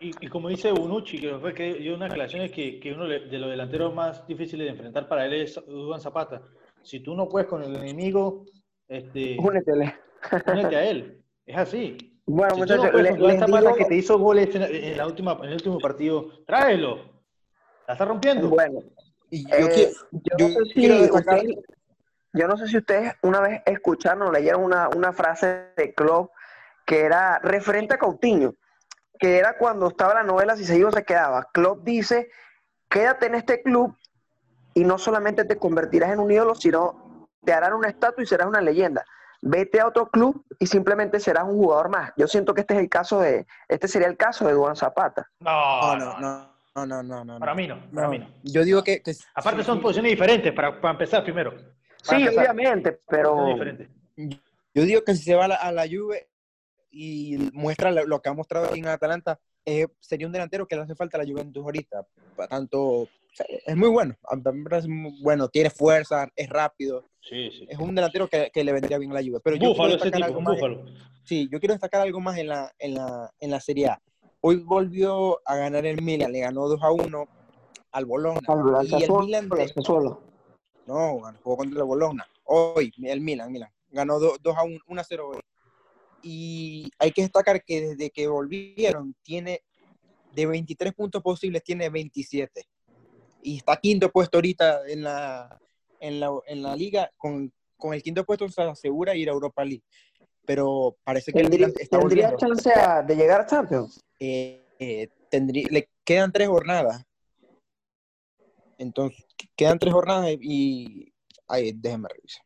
Y, 0.00 0.10
y, 0.20 0.28
como 0.28 0.48
dice 0.48 0.72
Bonucci, 0.72 1.18
que 1.18 1.38
fue 1.38 1.54
que 1.54 1.74
dio 1.74 1.94
unas 1.94 2.10
declaraciones 2.10 2.52
que, 2.52 2.80
que 2.80 2.92
uno 2.92 3.06
de 3.06 3.38
los 3.38 3.50
delanteros 3.50 3.94
más 3.94 4.26
difíciles 4.26 4.66
de 4.66 4.72
enfrentar 4.72 5.08
para 5.08 5.24
él 5.24 5.34
es 5.34 5.60
Duan 5.66 6.00
Zapata. 6.00 6.42
Si 6.82 7.00
tú 7.00 7.14
no 7.14 7.28
puedes 7.28 7.48
con 7.48 7.62
el 7.62 7.74
enemigo, 7.76 8.44
este, 8.88 9.36
únetele. 9.38 9.94
Únete 10.46 10.76
a 10.76 10.84
él. 10.84 11.22
Es 11.46 11.56
así. 11.56 12.20
Bueno, 12.26 12.54
si 12.54 12.60
muchachos, 12.60 12.92
no 12.92 13.58
digo... 13.58 13.74
que 13.74 13.84
te 13.84 13.96
hizo 13.96 14.18
goles 14.18 14.54
en, 14.54 14.62
en, 14.62 14.96
la 14.96 15.06
última, 15.06 15.32
en 15.42 15.44
el 15.44 15.54
último 15.54 15.78
partido, 15.78 16.44
tráelo. 16.46 17.12
La 17.86 17.94
está 17.94 18.06
rompiendo. 18.06 18.48
Bueno, 18.48 18.80
y 19.30 19.44
yo, 19.48 19.66
eh, 19.68 19.92
yo, 20.10 20.36
yo, 20.38 20.48
no 20.48 20.54
sé 20.54 20.72
si 20.72 20.90
usted, 20.90 21.42
yo 22.32 22.48
no 22.48 22.56
sé 22.56 22.68
si 22.68 22.76
ustedes 22.78 23.12
una 23.22 23.40
vez 23.40 23.62
escucharon 23.66 24.22
o 24.22 24.32
leyeron 24.32 24.62
una, 24.62 24.88
una 24.88 25.12
frase 25.12 25.66
de 25.76 25.92
Klopp 25.92 26.30
que 26.86 27.02
era 27.02 27.38
referente 27.40 27.94
a 27.94 27.98
Coutinho 27.98 28.54
que 29.18 29.38
era 29.38 29.56
cuando 29.56 29.88
estaba 29.88 30.14
la 30.14 30.22
novela 30.22 30.56
Si 30.56 30.64
se 30.64 30.76
iba 30.76 30.88
o 30.88 30.92
se 30.92 31.04
quedaba. 31.04 31.48
Klopp 31.52 31.84
dice, 31.84 32.30
quédate 32.88 33.26
en 33.26 33.36
este 33.36 33.62
club 33.62 33.96
y 34.74 34.84
no 34.84 34.98
solamente 34.98 35.44
te 35.44 35.56
convertirás 35.56 36.12
en 36.12 36.18
un 36.18 36.30
ídolo, 36.30 36.54
sino 36.54 37.28
te 37.44 37.52
harán 37.52 37.74
una 37.74 37.88
estatua 37.88 38.22
y 38.22 38.26
serás 38.26 38.48
una 38.48 38.60
leyenda. 38.60 39.04
Vete 39.46 39.80
a 39.80 39.86
otro 39.86 40.08
club 40.08 40.44
y 40.58 40.66
simplemente 40.66 41.20
serás 41.20 41.44
un 41.44 41.56
jugador 41.56 41.90
más. 41.90 42.12
Yo 42.16 42.26
siento 42.26 42.54
que 42.54 42.62
este 42.62 42.74
es 42.74 42.80
el 42.80 42.88
caso 42.88 43.20
de, 43.20 43.46
este 43.68 43.88
sería 43.88 44.08
el 44.08 44.16
caso 44.16 44.46
de 44.46 44.54
Duan 44.54 44.74
Zapata. 44.74 45.30
No, 45.40 45.96
no, 45.96 46.18
no. 46.18 46.54
No, 46.76 46.86
no, 46.86 47.02
no, 47.02 47.24
no. 47.24 47.38
Para 47.38 47.54
mí 47.54 47.68
no, 47.68 47.80
para 47.92 48.08
mí 48.08 48.18
no. 48.18 48.26
Yo 48.42 48.64
digo 48.64 48.82
que... 48.82 49.00
que 49.00 49.12
Aparte 49.34 49.62
son 49.62 49.76
sí, 49.76 49.82
posiciones 49.82 50.10
diferentes 50.10 50.52
para, 50.52 50.80
para 50.80 50.92
empezar 50.92 51.22
primero. 51.22 51.52
Para 51.52 52.18
sí, 52.18 52.24
empezar. 52.24 52.44
obviamente, 52.44 53.00
pero... 53.06 53.54
Yo 54.16 54.82
digo 54.82 55.04
que 55.04 55.14
si 55.14 55.22
se 55.22 55.34
va 55.36 55.44
a 55.44 55.48
la, 55.48 55.54
a 55.54 55.70
la 55.70 55.86
Juve, 55.86 56.28
y 56.94 57.50
muestra 57.52 57.90
lo 57.90 58.22
que 58.22 58.28
ha 58.28 58.32
mostrado 58.32 58.66
aquí 58.66 58.78
en 58.78 58.86
Atalanta, 58.86 59.38
eh, 59.64 59.86
sería 60.00 60.26
un 60.26 60.32
delantero 60.32 60.66
que 60.66 60.76
le 60.76 60.82
hace 60.82 60.94
falta 60.94 61.16
a 61.18 61.22
la 61.22 61.30
Juventus 61.30 61.62
ahorita. 61.62 62.06
Tanto, 62.48 63.08
es 63.66 63.76
muy 63.76 63.88
bueno, 63.88 64.16
es 64.72 64.88
muy 64.88 65.20
bueno, 65.22 65.48
tiene 65.48 65.70
fuerza, 65.70 66.28
es 66.36 66.48
rápido. 66.48 67.04
Sí, 67.20 67.50
sí. 67.50 67.66
Es 67.68 67.78
un 67.78 67.94
delantero 67.94 68.28
que, 68.28 68.50
que, 68.52 68.64
le 68.64 68.72
vendría 68.72 68.98
bien 68.98 69.10
a 69.10 69.14
la 69.14 69.22
Juve. 69.22 69.40
Pero 69.42 69.56
búfalo, 69.58 69.92
yo 69.92 69.98
quiero 69.98 70.04
destacar 70.04 70.12
tipo, 70.12 70.26
algo 70.26 70.40
más. 70.40 70.54
Búfalo. 70.54 70.84
Sí, 71.24 71.48
yo 71.50 71.58
quiero 71.58 71.74
destacar 71.74 72.00
algo 72.02 72.20
más 72.20 72.38
en 72.38 72.48
la, 72.48 72.72
en 72.78 72.94
la, 72.94 73.32
en 73.40 73.50
la 73.50 73.60
Serie 73.60 73.88
A. 73.88 74.02
Hoy 74.40 74.56
volvió 74.56 75.40
a 75.46 75.56
ganar 75.56 75.86
el 75.86 76.02
Milan, 76.02 76.32
le 76.32 76.40
ganó 76.40 76.68
2 76.68 76.82
a 76.82 76.92
1 76.92 77.28
al 77.92 78.04
Bologna. 78.04 78.40
Al, 78.46 78.86
y 78.86 79.02
el 79.02 79.12
Milan 79.12 79.48
de... 79.48 79.72
No, 80.86 81.20
jugó 81.42 81.56
contra 81.56 81.80
el 81.80 81.86
Bologna. 81.86 82.26
Hoy, 82.44 82.92
el 83.02 83.20
Milan, 83.22 83.50
Milan. 83.50 83.70
Ganó 83.90 84.18
2, 84.18 84.38
2 84.42 84.56
a 84.56 84.64
1, 84.64 84.78
1 84.86 85.00
a 85.00 85.04
0 85.04 85.28
hoy 85.30 85.40
y 86.24 86.90
hay 86.98 87.12
que 87.12 87.20
destacar 87.20 87.62
que 87.62 87.88
desde 87.88 88.10
que 88.10 88.26
volvieron 88.26 89.14
tiene 89.22 89.60
de 90.32 90.46
23 90.46 90.94
puntos 90.94 91.22
posibles 91.22 91.62
tiene 91.62 91.90
27 91.90 92.66
y 93.44 93.58
está 93.58 93.76
quinto 93.76 94.10
puesto 94.10 94.38
ahorita 94.38 94.80
en 94.88 95.04
la 95.04 95.60
en 96.00 96.18
la, 96.18 96.30
en 96.46 96.62
la 96.62 96.74
liga 96.74 97.10
con, 97.16 97.52
con 97.76 97.94
el 97.94 98.02
quinto 98.02 98.24
puesto 98.24 98.48
se 98.48 98.62
asegura 98.62 99.14
ir 99.14 99.28
a 99.28 99.32
Europa 99.32 99.64
League 99.64 99.84
pero 100.46 100.96
parece 101.04 101.32
que 101.32 101.40
tendría, 101.40 101.68
está 101.68 101.98
¿tendría 102.00 102.36
chance 102.36 102.70
de 103.06 103.16
llegar 103.16 103.42
a 103.42 103.46
Champions 103.46 104.02
eh, 104.18 104.64
eh, 104.78 105.08
tendría, 105.30 105.66
le 105.70 105.88
quedan 106.04 106.32
tres 106.32 106.48
jornadas 106.48 107.04
entonces 108.78 109.24
quedan 109.54 109.78
tres 109.78 109.92
jornadas 109.92 110.30
y 110.40 111.12
ahí 111.46 111.72
déjenme 111.72 112.08
revisar 112.08 112.44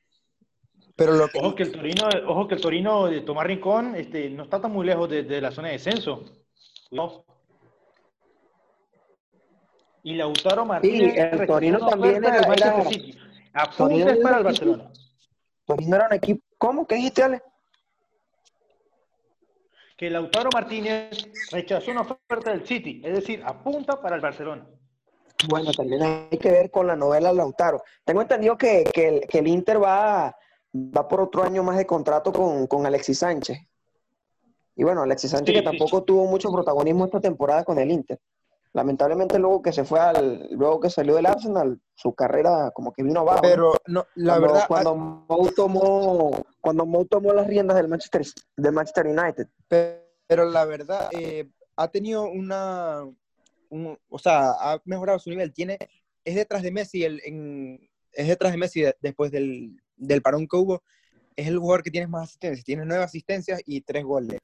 pero 0.96 1.12
lo 1.12 1.28
que... 1.28 1.38
Ojo 1.38 1.54
que 1.54 1.62
el 1.62 1.70
Torino, 1.70 2.08
ojo 2.26 2.48
que 2.48 2.56
el 2.56 2.60
Torino 2.60 3.06
de 3.06 3.20
Tomás 3.20 3.46
Rincón 3.46 3.94
este, 3.94 4.28
no 4.30 4.42
está 4.42 4.60
tan 4.60 4.72
muy 4.72 4.84
lejos 4.84 5.08
de, 5.08 5.22
de 5.22 5.40
la 5.40 5.52
zona 5.52 5.68
de 5.68 5.74
descenso. 5.74 6.24
No. 6.90 7.24
Y 10.02 10.14
Lautaro 10.14 10.64
Martínez. 10.64 11.14
Sí, 11.14 11.20
el 11.20 11.46
Torino 11.46 11.78
también 11.86 12.24
era, 12.24 12.38
era, 12.38 12.84
City. 12.84 13.18
Apuntes 13.52 14.18
para 14.18 14.38
el 14.38 14.44
Barcelona. 14.44 14.90
Torino 15.64 15.96
era 15.96 16.06
un 16.06 16.12
equipo. 16.14 16.42
¿Cómo? 16.56 16.86
¿Qué 16.86 16.96
dijiste, 16.96 17.22
Ale? 17.22 17.42
Que 19.96 20.10
Lautaro 20.10 20.50
Martínez 20.52 21.28
rechazó 21.50 21.90
una 21.90 22.02
oferta 22.02 22.50
del 22.50 22.64
City, 22.66 23.02
es 23.04 23.14
decir, 23.14 23.42
apunta 23.44 24.00
para 24.00 24.14
el 24.14 24.22
Barcelona. 24.22 24.64
Bueno, 25.48 25.72
también 25.72 26.02
hay 26.02 26.38
que 26.38 26.50
ver 26.50 26.70
con 26.70 26.86
la 26.86 26.96
novela 26.96 27.32
Lautaro. 27.32 27.82
Tengo 28.04 28.22
entendido 28.22 28.56
que, 28.56 28.84
que, 28.92 29.08
el, 29.08 29.20
que 29.26 29.38
el 29.38 29.48
Inter 29.48 29.82
va 29.82 30.36
va 30.74 31.08
por 31.08 31.20
otro 31.20 31.42
año 31.42 31.62
más 31.62 31.76
de 31.76 31.86
contrato 31.86 32.32
con, 32.32 32.66
con 32.66 32.86
Alexis 32.86 33.18
Sánchez. 33.18 33.58
Y 34.76 34.84
bueno, 34.84 35.02
Alexis 35.02 35.30
Sánchez 35.30 35.46
sí, 35.46 35.52
que 35.54 35.70
sí. 35.70 35.78
tampoco 35.78 36.04
tuvo 36.04 36.26
mucho 36.26 36.52
protagonismo 36.52 37.04
esta 37.04 37.20
temporada 37.20 37.64
con 37.64 37.78
el 37.78 37.90
Inter. 37.90 38.20
Lamentablemente 38.72 39.38
luego 39.38 39.62
que 39.62 39.72
se 39.72 39.84
fue 39.84 40.00
al, 40.00 40.48
luego 40.52 40.80
que 40.80 40.90
salió 40.90 41.14
del 41.16 41.26
Arsenal, 41.26 41.80
su 41.94 42.14
carrera 42.14 42.70
como 42.72 42.92
que 42.92 43.02
vino 43.02 43.20
abajo. 43.20 43.42
Pero 43.42 43.72
no, 43.86 44.06
la 44.14 44.34
cuando, 44.34 44.46
verdad, 44.52 44.64
cuando 44.68 44.94
Mou 44.96 45.50
tomó, 45.52 46.30
cuando 46.60 46.86
Mou 46.86 47.04
tomó 47.06 47.32
las 47.32 47.46
riendas 47.46 47.76
del 47.76 47.88
Manchester, 47.88 48.22
del 48.56 48.72
Manchester 48.72 49.06
United. 49.06 49.48
pero 50.26 50.44
la 50.44 50.64
verdad, 50.64 51.08
eh, 51.12 51.48
ha 51.76 51.88
tenido 51.88 52.24
una, 52.28 53.04
un- 53.70 53.98
o 54.08 54.18
sea, 54.18 54.50
ha 54.52 54.80
mejorado 54.84 55.18
su 55.18 55.30
nivel. 55.30 55.52
Tiene, 55.52 55.78
es 56.24 56.34
detrás 56.34 56.62
de 56.62 56.70
Messi, 56.70 57.04
el, 57.04 57.20
en, 57.24 57.88
es 58.12 58.28
detrás 58.28 58.52
de 58.52 58.58
Messi 58.58 58.82
de- 58.82 58.96
después 59.00 59.30
del, 59.30 59.80
del 59.96 60.22
parón 60.22 60.46
que 60.46 60.56
hubo. 60.56 60.82
Es 61.36 61.46
el 61.46 61.58
jugador 61.58 61.82
que 61.84 61.90
tiene 61.90 62.08
más 62.08 62.24
asistencias. 62.24 62.64
Tiene 62.64 62.84
nueve 62.84 63.04
asistencias 63.04 63.60
y 63.64 63.80
tres 63.80 64.04
goles. 64.04 64.38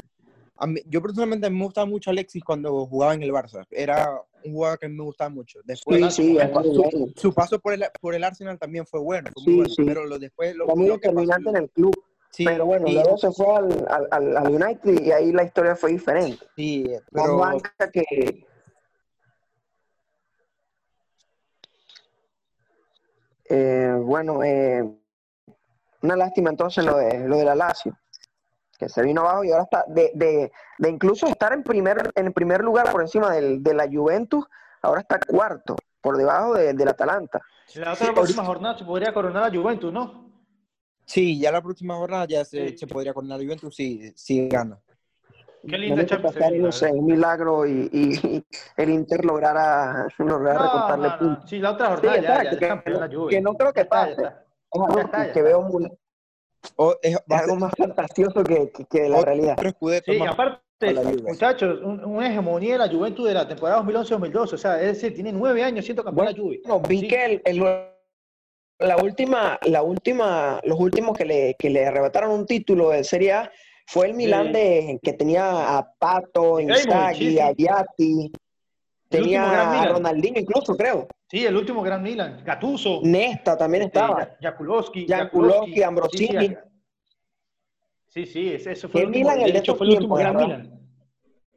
A 0.56 0.66
mí- 0.66 0.80
yo 0.86 1.02
personalmente 1.02 1.50
me 1.50 1.64
gustaba 1.64 1.86
mucho 1.86 2.10
Alexis 2.10 2.42
cuando 2.44 2.86
jugaba 2.86 3.14
en 3.14 3.22
el 3.22 3.32
Barça. 3.32 3.66
Era 3.70 4.08
un 4.44 4.52
jugador 4.52 4.78
que 4.78 4.88
me 4.88 5.02
gustaba 5.02 5.30
mucho. 5.30 5.60
Después, 5.64 6.14
Sí, 6.14 6.36
sí, 6.36 6.38
su, 7.16 7.34
paso 7.34 7.58
por 7.58 7.72
el, 7.72 7.84
por 8.00 8.14
el 8.14 8.22
Arsenal 8.22 8.58
también 8.58 8.86
fue 8.86 9.00
bueno. 9.00 9.30
fue 9.34 9.42
muy 9.42 9.54
bueno. 9.56 9.74
Pero 9.76 10.04
lo, 10.06 10.18
después 10.18 10.54
lo, 10.54 10.66
Fue 10.66 10.76
muy 10.76 10.88
determinante 10.90 11.50
en 11.50 11.56
el 11.56 11.70
club. 11.70 11.94
sí, 12.30 12.44
pero 12.44 12.66
bueno, 12.66 12.88
luego 12.88 13.16
se 13.16 13.32
fue 13.32 13.46
al, 13.54 13.86
al, 14.10 14.36
al- 14.36 14.52
United 14.54 15.02
y 15.02 15.10
ahí 15.10 15.32
la 15.32 15.44
historia 15.44 15.74
fue 15.74 15.92
diferente. 15.92 16.46
sí, 16.56 16.84
Más 17.10 17.24
pero 17.24 17.36
banca 17.38 17.90
que... 17.92 18.46
Eh, 23.46 23.94
bueno, 24.00 24.42
eh, 24.42 24.82
una 26.02 26.16
lástima 26.16 26.50
entonces 26.50 26.84
lo 26.84 26.96
de, 26.96 27.28
lo 27.28 27.36
de 27.36 27.44
la 27.44 27.54
Lazio, 27.54 27.96
que 28.78 28.88
se 28.88 29.02
vino 29.02 29.20
abajo 29.22 29.44
y 29.44 29.50
ahora 29.52 29.64
está, 29.64 29.84
de, 29.88 30.10
de, 30.14 30.52
de 30.78 30.88
incluso 30.90 31.26
estar 31.26 31.52
en 31.52 31.62
primer, 31.62 32.10
en 32.14 32.32
primer 32.32 32.62
lugar 32.62 32.90
por 32.90 33.00
encima 33.02 33.30
del, 33.32 33.62
de 33.62 33.74
la 33.74 33.88
Juventus, 33.90 34.44
ahora 34.82 35.00
está 35.00 35.18
cuarto, 35.26 35.76
por 36.00 36.16
debajo 36.16 36.54
de- 36.54 36.74
del 36.74 36.88
Atalanta. 36.88 37.40
La 37.74 37.92
otra 37.92 38.06
Sí, 38.08 38.12
próxima 38.12 38.44
jornada 38.44 38.76
se 38.78 38.84
podría 38.84 39.12
coronar 39.14 39.44
a 39.44 39.50
Juventus, 39.50 39.92
¿no? 39.92 40.24
Sí, 41.06 41.38
ya 41.38 41.52
la 41.52 41.62
próxima 41.62 41.94
jornada 41.96 42.26
ya 42.26 42.44
se, 42.44 42.70
Sí. 42.70 42.78
se 42.78 42.86
podría 42.86 43.12
coronar 43.14 43.40
Juventus 43.40 43.74
si, 43.74 44.10
si 44.16 44.48
gana. 44.48 44.78
Qué 45.66 45.78
linda 45.78 46.04
Champions 46.04 46.36
no 46.58 46.66
la 46.66 46.72
sé, 46.72 46.90
un 46.92 47.06
milagro 47.06 47.64
y, 47.66 47.88
y- 47.90 48.26
y 48.36 48.44
el 48.76 48.90
Inter 48.90 49.24
lograra, 49.24 50.06
lograra 50.18 50.58
No, 50.58 50.64
recortarle 50.64 51.08
no, 51.08 51.12
no. 51.14 51.18
puntos. 51.18 51.48
Sí, 51.50 51.58
la 51.58 51.70
otra 51.70 51.86
Sí, 51.86 51.92
jornada 51.94 52.16
ya, 52.16 52.22
ya, 52.22 52.34
exacto, 52.42 52.60
ya 52.60 52.68
campeón 52.68 53.00
la 53.00 53.08
que, 53.08 53.16
Juve. 53.16 53.30
que 53.30 53.40
no 53.40 53.54
creo 53.54 53.72
que 53.72 53.80
Ya 53.80 53.82
está, 53.84 53.96
ya 53.96 54.16
pase. 54.16 54.22
está. 54.26 54.44
Es 54.72 54.80
algo 54.82 54.96
Ya 54.96 55.02
está, 55.04 55.26
ya 55.26 55.32
que 55.32 55.42
veo 55.42 55.62
muy- 55.62 55.90
O, 56.76 56.94
es, 57.02 57.16
algo 57.28 57.56
más 57.56 57.72
fantasioso 57.76 58.42
que, 58.44 58.70
que- 58.70 58.84
que 58.86 59.08
la 59.08 59.20
realidad. 59.22 59.56
Sí, 60.04 60.18
más 60.18 60.30
aparte, 60.30 60.60
muchachos, 61.22 61.80
un- 61.82 62.04
una 62.04 62.28
hegemonía 62.28 62.72
de 62.74 62.78
la 62.78 62.88
Juventus 62.88 63.26
de 63.28 63.34
la 63.34 63.46
temporada 63.48 63.82
2011-2012. 63.82 64.54
O 64.54 64.58
sea, 64.58 64.80
es 64.80 64.86
decir, 65.00 65.14
tiene 65.14 65.32
nueve 65.32 65.62
años 65.62 65.84
siendo 65.84 66.02
campeón 66.04 66.26
la 66.26 66.32
Juve. 66.36 66.60
Bueno, 66.64 66.82
vi 66.88 67.00
Sí. 67.00 67.08
que 67.08 67.24
el, 67.24 67.42
el- 67.44 67.64
la 68.80 68.96
última, 68.96 69.58
la 69.62 69.82
última, 69.82 70.60
los 70.64 70.78
últimos 70.80 71.16
que 71.16 71.24
le, 71.24 71.54
que 71.58 71.70
le 71.70 71.86
arrebataron 71.86 72.30
un 72.32 72.44
título 72.46 72.90
de 72.90 73.04
Serie 73.04 73.32
A 73.32 73.52
fue 73.86 74.06
el 74.06 74.14
Milán 74.14 74.46
Sí. 74.48 74.52
de, 74.52 75.00
que 75.02 75.12
tenía 75.12 75.78
a 75.78 75.92
Pato, 75.98 76.58
Inzaghi, 76.60 77.38
a 77.38 77.52
Viatti, 77.52 78.32
tenía 79.22 79.62
a 79.62 79.72
Milan. 79.72 79.92
Ronaldinho 79.94 80.40
incluso, 80.40 80.76
creo. 80.76 81.08
Sí, 81.30 81.44
el 81.44 81.56
último 81.56 81.82
Gran 81.82 82.02
Milan. 82.02 82.42
Gattuso. 82.44 83.00
Nesta 83.02 83.56
también 83.56 83.84
este, 83.84 83.98
estaba. 83.98 84.36
Ya- 84.40 84.50
Jakulowski. 84.50 85.06
Jakulowski, 85.08 85.82
Ambrosini. 85.82 86.56
Sí, 88.08 88.26
sí, 88.26 88.52
ese 88.52 88.76
fue 88.76 88.90
¿Qué 88.92 88.98
el 89.00 89.06
último, 89.08 89.30
Milan 89.30 89.40
el 89.46 89.52
de 89.52 89.58
hecho 89.58 89.74
fue 89.74 89.86
el 89.88 89.92
último 89.94 90.14
Gran? 90.16 90.36
Milan. 90.36 90.80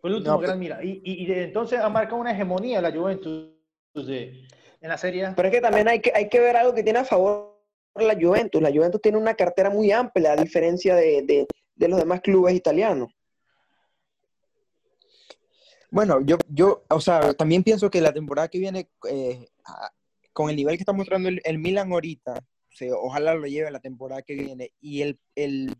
Fue 0.01 0.09
el 0.09 0.15
último 0.15 0.35
No, 0.35 0.39
Gran 0.41 0.59
Milan. 0.59 0.79
Y, 0.83 1.01
y, 1.03 1.31
entonces 1.31 1.79
ha 1.79 1.89
marcado 1.89 2.19
una 2.19 2.31
hegemonía 2.31 2.81
la 2.81 2.91
Juventus 2.91 3.49
de, 3.93 4.43
en 4.81 4.89
la 4.89 4.97
Serie. 4.97 5.29
Pero 5.35 5.47
es 5.47 5.53
que 5.53 5.61
también 5.61 5.87
hay 5.87 5.99
que, 5.99 6.11
hay 6.15 6.29
que 6.29 6.39
ver 6.39 6.55
algo 6.57 6.73
que 6.73 6.83
tiene 6.83 6.99
a 6.99 7.03
favor 7.05 7.55
la 7.95 8.15
Juventus. 8.19 8.61
La 8.61 8.71
Juventus 8.71 9.01
tiene 9.01 9.17
una 9.17 9.33
cartera 9.35 9.69
muy 9.69 9.91
amplia, 9.91 10.33
a 10.33 10.35
diferencia 10.35 10.95
de, 10.95 11.21
de- 11.23 11.47
de 11.75 11.87
los 11.87 11.99
demás 11.99 12.21
clubes 12.21 12.55
italianos. 12.55 13.09
Bueno, 15.89 16.19
yo, 16.21 16.37
yo, 16.49 16.83
o 16.89 16.99
sea, 16.99 17.33
también 17.33 17.63
pienso 17.63 17.89
que 17.89 18.01
la 18.01 18.13
temporada 18.13 18.49
que 18.49 18.59
viene, 18.59 18.89
eh, 19.09 19.47
con 20.33 20.49
el 20.49 20.55
nivel 20.55 20.75
que 20.75 20.81
está 20.81 20.93
mostrando 20.93 21.29
el, 21.29 21.59
Milan 21.59 21.91
ahorita, 21.91 22.43
ojalá 23.01 23.33
lo 23.33 23.47
lleve 23.47 23.71
la 23.71 23.79
temporada 23.79 24.21
que 24.21 24.35
viene, 24.35 24.71
y 24.81 25.01
el, 25.01 25.19
el 25.35 25.73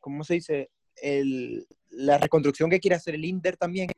¿cómo 0.00 0.24
se 0.24 0.34
dice? 0.34 0.70
El, 0.96 1.66
la 1.90 2.18
reconstrucción 2.18 2.70
que 2.70 2.80
quiere 2.80 2.96
hacer 2.96 3.14
el 3.14 3.24
Inter 3.24 3.56
también 3.56 3.88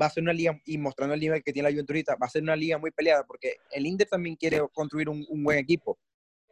va 0.00 0.06
a 0.06 0.10
ser 0.10 0.24
una 0.24 0.32
liga, 0.32 0.60
y 0.66 0.76
mostrando 0.76 1.14
el 1.14 1.20
nivel 1.20 1.42
que 1.42 1.52
tiene 1.52 1.68
la 1.68 1.72
Juventus 1.72 1.94
ahorita, 1.94 2.16
va 2.20 2.26
a 2.26 2.30
ser 2.30 2.42
una 2.42 2.56
liga 2.56 2.76
muy 2.76 2.90
peleada, 2.90 3.24
porque 3.24 3.54
el 3.70 3.86
Inter 3.86 4.08
también 4.08 4.34
quiere 4.36 4.60
construir 4.72 5.08
un, 5.08 5.24
un 5.28 5.44
buen 5.44 5.58
equipo. 5.58 5.98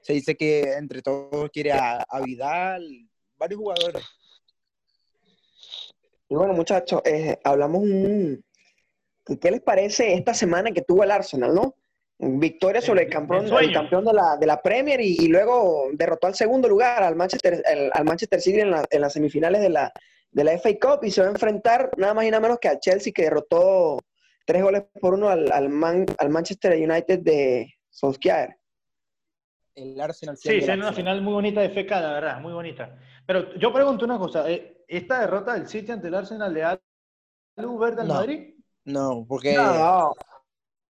Se 0.01 0.12
dice 0.12 0.37
que 0.37 0.62
entre 0.75 1.03
todos 1.03 1.51
quiere 1.51 1.73
a, 1.73 2.05
a 2.09 2.21
Vidal, 2.21 3.11
varios 3.37 3.59
jugadores. 3.59 4.05
Y 6.28 6.34
bueno, 6.34 6.52
muchachos, 6.54 7.02
eh, 7.04 7.38
hablamos 7.44 7.82
un... 7.82 8.42
¿Qué 9.40 9.50
les 9.50 9.62
parece 9.62 10.14
esta 10.14 10.34
semana 10.34 10.70
que 10.72 10.82
tuvo 10.82 11.02
el 11.02 11.10
Arsenal, 11.10 11.54
no? 11.54 11.76
Victoria 12.18 12.80
sobre 12.80 13.02
el 13.04 13.10
campeón, 13.10 13.46
el 13.46 13.64
el 13.64 13.72
campeón 13.72 14.04
de 14.04 14.12
la, 14.12 14.37
de 14.38 14.46
la 14.46 14.60
Premier 14.62 15.00
y, 15.00 15.16
y 15.18 15.28
luego 15.28 15.88
derrotó 15.94 16.26
al 16.26 16.34
segundo 16.34 16.68
lugar, 16.68 17.02
al 17.02 17.16
Manchester, 17.16 17.62
el- 17.70 17.90
al 17.92 18.04
Manchester 18.04 18.40
City 18.40 18.60
en, 18.60 18.70
la- 18.70 18.84
en 18.88 19.00
las 19.00 19.12
semifinales 19.14 19.60
de 19.62 19.70
la, 19.70 19.92
de 20.30 20.44
la 20.44 20.52
FA 20.52 20.70
Cup 20.80 21.04
y 21.04 21.10
se 21.10 21.22
va 21.22 21.28
a 21.28 21.30
enfrentar 21.30 21.90
nada 21.96 22.14
más 22.14 22.24
y 22.24 22.30
nada 22.30 22.40
menos 22.40 22.58
que 22.60 22.68
al 22.68 22.78
Chelsea 22.80 23.12
que 23.14 23.22
derrotó 23.24 23.98
tres 24.46 24.62
goles 24.62 24.84
por 25.00 25.14
uno 25.14 25.28
al, 25.28 25.50
al, 25.50 25.68
Man- 25.70 26.06
al 26.18 26.28
Manchester 26.28 26.74
United 26.74 27.20
de 27.20 27.74
Solskjaer. 27.90 28.56
El 29.74 30.00
Arsenal 30.00 30.37
Sí, 30.37 30.50
es 30.50 30.68
una 30.68 30.92
final 30.92 31.20
muy 31.22 31.32
bonita 31.32 31.60
de 31.62 31.68
FK, 31.70 31.90
la 32.00 32.12
verdad, 32.12 32.40
muy 32.40 32.52
bonita. 32.52 32.96
Pero 33.26 33.54
yo 33.54 33.72
pregunto 33.72 34.04
una 34.04 34.18
cosa, 34.18 34.48
eh, 34.48 34.84
¿esta 34.88 35.20
derrota 35.20 35.55
del 35.55 35.68
City 35.68 35.92
ante 35.92 36.09
el 36.09 36.14
Arsenal 36.14 36.53
le 36.53 36.61
da 36.61 36.81
luz 37.57 37.79
verde 37.81 38.03
al 38.03 38.09
No. 38.09 38.14
Madrid? 38.14 38.55
No, 38.85 39.25
porque... 39.29 39.55
No. 39.55 40.12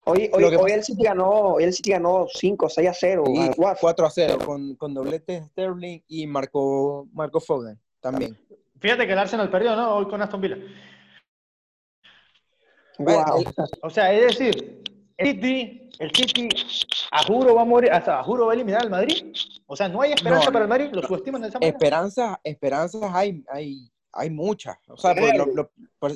Hoy, 0.05 0.31
hoy, 0.33 0.44
hoy 0.44 0.57
pasa- 0.57 0.74
el 0.74 0.83
City 0.85 1.03
ganó, 1.03 1.31
hoy 1.31 1.64
el 1.64 1.72
City 1.74 1.90
ganó 1.90 2.26
5, 2.33 2.68
6 2.70 2.88
a 2.88 2.94
0 2.94 3.24
Y 3.29 3.38
al 3.38 3.55
Watford. 3.57 3.79
4 3.81 4.07
a 4.07 4.11
0 4.11 4.38
con, 4.44 4.74
con 4.76 4.94
doblete 4.94 5.42
Sterling 5.44 6.00
y 6.09 6.26
marcó 6.26 7.07
Marco 7.12 7.38
Foden 7.40 7.79
también. 8.00 8.38
Fíjate 8.81 9.07
que 9.07 9.12
el 9.12 9.18
Arsenal 9.18 9.50
perdió, 9.50 9.76
¿no? 9.76 9.96
Hoy 9.96 10.09
con 10.09 10.22
Aston 10.22 10.40
Villa. 10.40 10.57
Wow. 12.98 13.44
O 13.83 13.90
sea, 13.90 14.12
es 14.12 14.37
decir, 14.38 14.83
City, 15.24 15.90
el 15.98 16.11
City 16.14 16.48
a 17.11 17.22
juro 17.24 17.54
va 17.54 17.62
a 17.62 17.64
morir, 17.64 17.92
hasta 17.92 18.18
a 18.20 18.22
juro 18.24 18.46
va 18.46 18.52
a 18.52 18.54
eliminar 18.54 18.83
al 18.83 18.90
Madrid. 18.90 19.33
O 19.66 19.76
sea, 19.76 19.88
no 19.88 20.00
hay 20.02 20.12
esperanza 20.12 20.46
No, 20.46 20.52
para 20.52 20.64
el 20.64 20.68
Madrid, 20.68 20.88
lo 20.92 21.02
subestiman 21.02 21.42
de 21.42 21.48
esa 21.48 21.59
manera. 21.59 21.76
Esperanzas, 21.76 22.37
esperanzas 22.44 23.02
hay, 23.14 23.44
hay, 23.50 23.90
hay 24.12 24.30
muchas. 24.30 24.76
O 24.88 24.96
sea, 24.96 25.14
pues, 25.14 25.37
lo- 25.37 25.46
lo- 25.46 25.70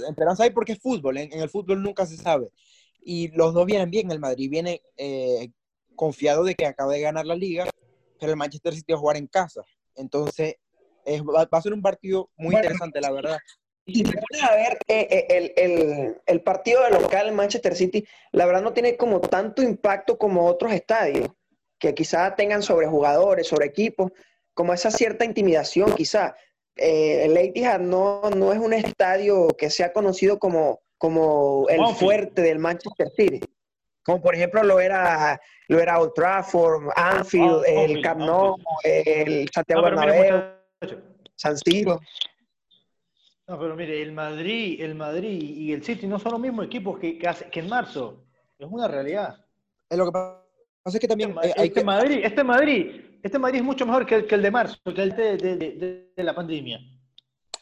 esperanza 0.09 0.45
hay 0.45 0.51
porque 0.51 0.73
es 0.73 0.79
fútbol. 0.81 1.19
En, 1.19 1.33
en 1.33 1.41
el 1.41 1.49
fútbol 1.49 1.83
nunca 1.83 2.07
se 2.07 2.17
sabe. 2.17 2.51
Y 3.05 3.29
los 3.37 3.53
dos 3.55 3.67
vienen 3.67 3.91
bien. 3.91 4.11
El 4.11 4.21
Madrid 4.21 4.49
viene 4.51 4.83
eh, 4.97 5.51
confiado 5.95 6.43
de 6.45 6.55
que 6.55 6.67
acaba 6.67 6.93
de 6.93 7.01
ganar 7.01 7.27
la 7.27 7.37
liga, 7.37 7.67
pero 8.19 8.33
el 8.33 8.39
Manchester 8.39 8.75
City 8.75 8.93
va 8.93 8.97
a 8.97 9.01
jugar 9.01 9.17
en 9.19 9.27
casa. 9.27 9.63
Entonces, 9.95 10.57
es- 11.05 11.23
va, 11.23 11.45
va 11.45 11.59
a 11.59 11.63
ser 11.63 11.73
un 11.75 11.83
partido 11.83 12.31
muy 12.37 12.53
Bueno. 12.53 12.59
interesante, 12.61 13.01
la 13.01 13.11
verdad. 13.13 13.39
Si 13.87 14.03
te 14.03 14.13
pones 14.13 14.43
a 14.43 14.55
ver 14.55 14.79
eh, 14.89 15.07
eh, 15.11 15.27
el, 15.29 15.53
el- 15.57 16.17
el 16.25 16.41
partido 16.43 16.83
de 16.85 16.91
local 16.91 17.33
Manchester 17.33 17.75
City, 17.77 18.07
la 18.33 18.47
verdad 18.47 18.63
no 18.63 18.73
tiene 18.73 18.97
como 18.97 19.21
tanto 19.21 19.63
impacto 19.63 20.17
como 20.17 20.47
otros 20.47 20.73
estadios, 20.73 21.29
que 21.79 21.95
quizás 21.95 22.35
tengan 22.35 22.63
sobre 22.63 22.87
jugadores, 22.87 23.47
sobre 23.47 23.67
equipos, 23.67 24.11
como 24.55 24.73
esa 24.73 24.91
cierta 24.91 25.25
intimidación 25.25 25.95
quizás. 25.95 26.33
Eh, 26.77 27.27
el 27.27 27.37
Etihad 27.37 27.79
no, 27.81 28.23
no 28.31 28.53
es 28.53 28.59
un 28.59 28.73
estadio 28.73 29.49
que 29.49 29.69
sea 29.71 29.93
conocido 29.93 30.39
como, 30.39 30.81
como 30.97 31.67
el 31.69 31.81
fuerte 31.95 32.41
del 32.43 32.59
Manchester 32.59 33.09
City. 33.15 33.41
Como 34.03 34.21
por 34.23 34.35
ejemplo 34.35 34.63
lo 34.65 34.81
era, 34.81 35.41
lo 35.69 35.79
era 35.81 35.99
Old 36.01 36.13
Trafford, 36.15 36.91
Anfield, 36.97 37.63
Ah, 37.67 37.71
el 37.71 37.79
Anfield, 37.81 38.03
Camp 38.05 38.21
Nou, 38.21 38.57
el 38.83 39.49
Santiago 39.53 39.83
No, 39.83 39.91
mire, 40.01 40.13
Bernabéu, 40.13 40.53
San 41.37 41.59
Siro. 41.59 42.01
No, 43.47 43.59
pero 43.59 43.77
mire, 43.77 44.01
el 44.03 44.13
Madrid, 44.13 44.81
el 44.81 44.95
Madrid 44.95 45.39
y 45.43 45.73
el 45.73 45.83
City 45.85 46.07
no 46.07 46.19
son 46.19 46.33
los 46.33 46.41
mismos 46.41 46.65
equipos 46.67 46.99
que, 46.99 47.19
que, 47.19 47.29
hace- 47.29 47.51
que 47.51 47.61
en 47.61 47.69
marzo. 47.69 48.25
Es 48.59 48.67
una 48.71 48.89
realidad. 48.89 49.37
Eh, 49.91 49.97
Lo 49.97 50.07
que 50.07 50.13
pasa 50.13 50.41
es 50.87 50.99
que 50.99 51.09
también 51.09 51.31
Este, 51.37 51.49
eh, 51.49 51.55
hay 51.59 51.69
este 51.69 51.81
que, 51.81 51.85
Madrid, 51.85 52.21
este 52.25 52.45
Madrid, 52.45 53.01
este 53.23 53.39
Madrid 53.39 53.59
es 53.59 53.65
mucho 53.65 53.85
mejor 53.85 54.07
que 54.07 54.15
el, 54.15 54.27
que 54.27 54.35
el 54.37 54.43
de 54.43 54.51
marzo, 54.51 54.77
que 54.95 55.03
el 55.03 55.15
de, 55.15 55.37
de- 55.37 55.57
de- 55.57 56.11
de- 56.17 56.25
la 56.25 56.35
pandemia. 56.35 56.81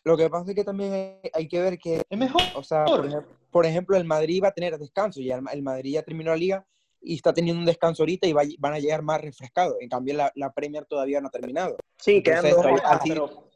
lo 0.05 0.17
que 0.17 0.31
pasa 0.31 0.51
es 0.51 0.55
que 0.57 0.65
también 0.65 0.93
hay, 0.93 1.31
hay 1.35 1.49
que 1.49 1.61
ver 1.61 1.79
que 1.79 2.03
Es 2.09 2.19
mejor. 2.19 2.43
O 2.55 2.63
sea, 2.63 2.85
por, 2.85 3.05
ejem- 3.09 3.27
por 3.51 3.67
ejemplo, 3.67 3.97
el 3.97 4.05
Madrid 4.05 4.41
va 4.45 4.49
a 4.49 4.53
tener 4.53 4.79
descanso, 4.79 5.21
ya 5.21 5.37
el, 5.37 5.43
el 5.53 5.63
Madrid 5.63 5.95
ya 5.95 6.03
terminó 6.03 6.31
la 6.31 6.37
liga 6.37 6.67
y 7.01 7.17
está 7.17 7.33
teniendo 7.33 7.59
un 7.59 7.67
descanso 7.67 8.05
ahorita 8.05 8.29
y 8.29 8.33
va- 8.33 8.43
van 8.61 8.75
a 8.75 8.79
llegar 8.79 9.03
más 9.03 9.21
refrescados. 9.21 9.75
En 9.81 9.89
cambio, 9.89 10.15
la, 10.15 10.31
la 10.37 10.53
Premier 10.53 10.85
todavía 10.85 11.21
no 11.21 11.27
ha 11.27 11.31
terminado. 11.33 11.77
Sí, 11.99 12.23
quedan 12.23 12.47
Entonces, 12.47 12.53
dos 12.55 12.63
todavía- 12.63 12.83
jornadas. 12.83 13.01
así- 13.01 13.09
pero, 13.09 13.49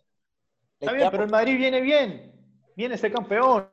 está 0.81 0.93
bien, 0.93 1.09
pero 1.11 1.25
el 1.25 1.31
Madrid 1.31 1.57
viene 1.57 1.81
bien. 1.81 2.33
Viene 2.77 2.95
a 2.95 2.99
ser 2.99 3.13
campeón. 3.13 3.69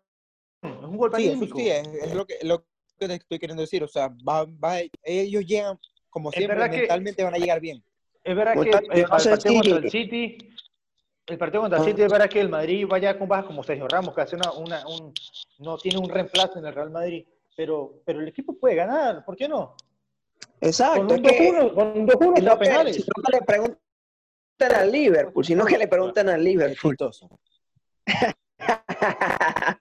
Es 0.61 0.71
un 0.71 0.97
golpe 0.97 1.17
sí, 1.17 1.29
anímico. 1.29 1.57
sí, 1.57 1.69
es, 1.69 1.87
es 1.87 2.13
lo, 2.15 2.25
que, 2.25 2.35
lo 2.43 2.65
que 2.99 3.07
te 3.07 3.15
estoy 3.15 3.39
queriendo 3.39 3.61
decir. 3.61 3.83
O 3.83 3.87
sea, 3.87 4.07
va, 4.27 4.45
va, 4.45 4.77
ellos 5.03 5.45
llegan, 5.45 5.77
como 6.09 6.31
siempre, 6.31 6.55
verdad 6.57 6.71
que- 6.71 6.79
mentalmente 6.81 7.23
van 7.23 7.33
a 7.33 7.37
llegar 7.37 7.59
bien. 7.59 7.83
Es 8.23 8.35
verdad 8.35 8.53
que 8.53 8.69
eh, 8.69 9.01
el 9.01 9.05
partido 9.07 9.37
si- 9.37 9.53
contra 9.69 9.77
el 9.77 9.91
City, 9.91 10.37
el 11.27 11.37
partido 11.37 11.61
contra 11.61 11.79
el. 11.79 11.85
City 11.85 12.01
es 12.03 12.11
verdad 12.11 12.29
que 12.29 12.39
el 12.39 12.47
Madrid 12.49 12.85
vaya 12.87 13.19
con 13.19 13.27
bajas 13.27 13.45
como 13.45 13.63
Sergio 13.63 13.87
Ramos, 13.89 14.15
que 14.15 14.21
hace 14.21 14.35
una, 14.37 14.51
una- 14.53 14.87
un, 14.87 15.13
no 15.59 15.77
tiene 15.77 15.97
un 15.97 16.07
reemplazo 16.07 16.59
en 16.59 16.65
el 16.65 16.73
Real 16.73 16.89
Madrid, 16.91 17.25
pero, 17.57 18.01
pero 18.05 18.21
el 18.21 18.27
equipo 18.29 18.57
puede 18.57 18.75
ganar, 18.75 19.25
¿por 19.25 19.35
qué 19.35 19.49
no? 19.49 19.75
Con 20.59 20.69
Exacto. 20.69 21.01
un 21.01 21.11
es 21.25 21.31
que- 21.33 21.51
2-1, 21.51 21.73
con 21.73 21.87
un 21.99 22.07
2-1 22.07 22.33
sino 22.37 22.51
a 22.53 22.57
que, 22.59 22.65
penales. 22.65 22.95
sino 22.95 23.07
que 23.25 23.31
le 23.33 23.41
pregunten 23.41 23.77
al 24.59 24.91
Liverpool, 24.91 25.45
sino 25.45 25.65
que 25.65 25.77
le 25.77 25.87
pregunten 25.87 26.29
al 26.29 26.43
Liverpool. 26.43 26.95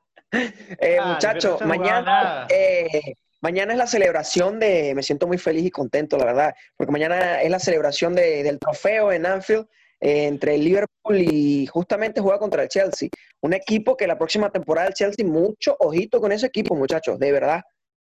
Eh, 0.81 0.97
Ah, 0.99 1.19
no 1.59 1.59
a 1.61 1.67
mañana, 1.67 2.47
eh, 2.49 3.15
mañana 3.43 3.73
es 3.75 3.79
la 3.79 3.87
celebración 3.87 4.59
de, 4.59 4.95
me 4.95 5.03
siento 5.03 5.27
muy 5.27 5.37
feliz 5.37 5.67
y 5.67 5.71
contento, 5.71 6.17
la 6.17 6.25
verdad, 6.25 6.55
porque 6.75 6.91
mañana 6.91 7.43
es 7.43 7.51
la 7.51 7.59
celebración 7.59 8.15
de- 8.15 8.43
del 8.43 8.59
trofeo 8.59 9.13
en 9.13 9.27
Anfield 9.27 9.67
eh, 10.01 10.25
entre 10.29 10.55
el 10.55 10.65
Liverpool 10.65 11.19
y 11.19 11.67
justamente 11.67 12.23
juega 12.23 12.39
contra 12.39 12.63
el 12.63 12.69
Chelsea. 12.71 13.11
Un 13.43 13.53
equipo 13.53 13.95
que 13.95 14.07
la 14.07 14.17
próxima 14.17 14.49
temporada 14.51 14.89
el 14.89 14.95
Chelsea, 14.95 15.27
mucho 15.27 15.77
ojito 15.81 16.19
con 16.19 16.33
ese 16.33 16.47
equipo, 16.47 16.75
muchachos, 16.75 17.19
de 17.19 17.31
verdad, 17.31 17.61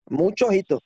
mucho 0.08 0.46
ojito. 0.46 0.80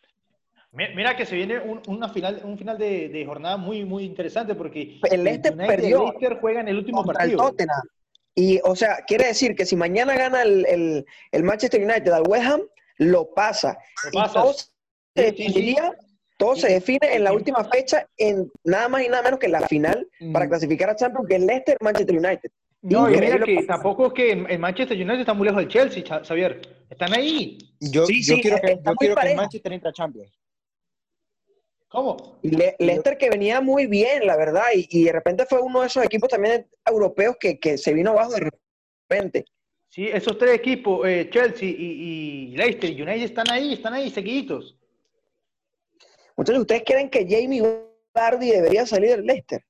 Mi- 0.76 0.94
Mira 0.94 1.16
que 1.16 1.24
se 1.24 1.34
viene 1.34 1.58
un, 1.58 1.80
una 1.88 2.08
final, 2.10 2.40
un 2.44 2.58
final 2.58 2.76
de, 2.76 3.08
de 3.08 3.24
jornada 3.24 3.56
muy, 3.56 3.84
muy 3.84 4.04
interesante 4.04 4.54
porque 4.54 5.00
El 5.10 5.24
Leicester 5.24 5.52
United 5.54 5.64
y 5.64 5.76
perdió 5.76 6.04
Leicester 6.04 6.38
juegan 6.40 6.68
el 6.68 6.76
último 6.76 7.00
el 7.02 7.06
partido. 7.06 7.38
Tottenham. 7.38 7.82
Y, 8.34 8.60
o 8.64 8.76
sea, 8.76 8.98
quiere 9.06 9.28
decir 9.28 9.54
que 9.56 9.64
si 9.64 9.74
mañana 9.76 10.14
gana 10.16 10.42
el, 10.42 10.66
el- 10.66 11.06
el 11.32 11.42
Manchester 11.42 11.82
United 11.82 12.12
al 12.12 12.24
West 12.28 12.44
Ham, 12.44 12.60
lo 12.98 13.32
pasa. 13.32 13.78
Lo 14.04 14.10
Y 14.10 14.22
pasa. 14.22 14.42
todo 14.42 14.52
se 14.52 14.68
definiría, 15.22 15.96
todo 16.38 16.54
se 16.56 16.68
define 16.68 17.14
en 17.14 17.24
la 17.24 17.32
última 17.32 17.64
fecha, 17.64 18.06
en 18.18 18.52
nada 18.62 18.88
más 18.88 19.02
y 19.02 19.08
nada 19.08 19.22
menos 19.22 19.38
que 19.40 19.48
la 19.48 19.62
final 19.66 20.06
para 20.34 20.44
Mm. 20.44 20.48
clasificar 20.50 20.90
a 20.90 20.96
Champions, 20.96 21.26
que 21.28 21.36
es 21.36 21.42
Leicester 21.42 21.76
Manchester 21.80 22.16
United. 22.18 22.50
No, 22.82 23.10
y 23.10 23.18
mira 23.18 23.38
que 23.40 23.64
tampoco 23.64 24.08
es 24.08 24.12
que 24.12 24.32
el 24.32 24.58
Manchester 24.58 24.96
United 24.96 25.20
está 25.20 25.32
muy 25.32 25.46
lejos 25.46 25.60
del 25.60 25.68
Chelsea, 25.68 26.04
Xavier. 26.22 26.60
Están 26.90 27.14
ahí. 27.14 27.56
Yo, 27.80 28.04
Sí, 28.06 28.22
yo 28.22 28.36
sí, 28.36 28.42
quiero 28.42 28.58
que, 28.60 28.76
yo 28.76 28.82
muy 28.84 28.96
quiero 28.96 29.16
que 29.16 29.28
el. 29.30 29.36
Manchester 29.36 29.72
entre 29.72 29.88
a 29.88 29.92
Champions. 29.94 30.30
¿Cómo? 31.96 32.38
Le- 32.42 32.76
Leicester 32.78 33.16
que 33.16 33.30
venía 33.30 33.62
muy 33.62 33.86
bien, 33.86 34.26
la 34.26 34.36
verdad, 34.36 34.64
y, 34.74 34.86
y 34.90 35.04
de 35.04 35.12
repente 35.12 35.46
fue 35.46 35.62
uno 35.62 35.80
de 35.80 35.86
esos 35.86 36.04
equipos 36.04 36.28
también 36.28 36.68
europeos 36.84 37.36
que, 37.40 37.58
que 37.58 37.78
se 37.78 37.94
vino 37.94 38.10
abajo 38.10 38.32
de 38.34 38.50
repente. 39.08 39.46
Sí, 39.88 40.06
esos 40.06 40.36
tres 40.36 40.50
equipos, 40.56 41.08
eh, 41.08 41.30
Chelsea 41.32 41.66
y, 41.70 41.72
y 42.52 42.56
Leicester 42.58 42.90
y 42.90 43.00
United 43.00 43.22
están 43.24 43.50
ahí, 43.50 43.72
están 43.72 43.94
ahí 43.94 44.10
seguiditos. 44.10 44.76
Entonces, 46.36 46.58
¿ustedes 46.58 46.82
creen 46.84 47.08
que 47.08 47.26
Jamie 47.26 47.62
Vardy 48.14 48.50
debería 48.50 48.84
salir 48.84 49.16
del 49.16 49.24
Leicester? 49.24 49.64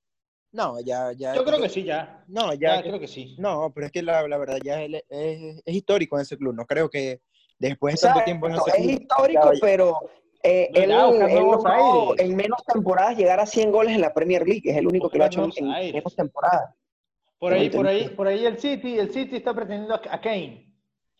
No, 0.50 0.80
ya, 0.80 1.12
ya. 1.12 1.32
Yo 1.32 1.44
creo 1.44 1.60
que 1.62 1.68
sí, 1.68 1.84
ya. 1.84 2.24
No, 2.26 2.52
Ya, 2.54 2.76
ya. 2.78 2.82
creo 2.82 2.98
que 2.98 3.06
sí. 3.06 3.36
No, 3.38 3.70
pero 3.72 3.86
es 3.86 3.92
que 3.92 4.02
la, 4.02 4.26
la 4.26 4.36
verdad 4.38 4.58
ya 4.64 4.82
es, 4.82 4.90
es- 5.10 5.62
es 5.64 5.74
histórico 5.76 6.16
en 6.16 6.22
ese 6.22 6.36
club. 6.36 6.54
No 6.56 6.66
creo 6.66 6.90
que 6.90 7.20
después 7.56 7.94
de 8.00 8.08
tanto 8.08 8.24
tiempo 8.24 8.48
en 8.48 8.54
ese 8.54 8.62
Exacto, 8.62 8.80
es 8.82 8.88
club. 8.88 9.00
histórico, 9.00 9.52
ya- 9.52 9.58
pero 9.60 10.00
eh, 10.42 10.86
No, 10.86 11.14
él, 11.14 11.22
él 11.22 11.42
logró 11.42 12.18
en 12.18 12.36
menos 12.36 12.64
temporadas 12.64 13.16
llegar 13.16 13.40
a 13.40 13.46
100 13.46 13.70
goles 13.70 13.94
en 13.94 14.00
la 14.00 14.12
Premier 14.12 14.46
League. 14.46 14.62
Es 14.64 14.76
el 14.76 14.86
único 14.86 15.08
que 15.08 15.18
lo 15.18 15.24
ha 15.24 15.26
hecho 15.28 15.44
en, 15.44 15.70
en 15.72 15.92
menos 15.92 16.14
temporadas. 16.14 16.74
Por 17.38 17.52
ahí, 17.52 17.68
por 17.68 17.86
ahí, 17.86 18.08
por 18.08 18.26
ahí 18.26 18.46
el 18.46 18.58
City, 18.58 18.98
el 18.98 19.12
City 19.12 19.36
está 19.36 19.52
pretendiendo 19.54 19.94
a 19.94 20.00
a 20.10 20.20
Kane. 20.20 20.66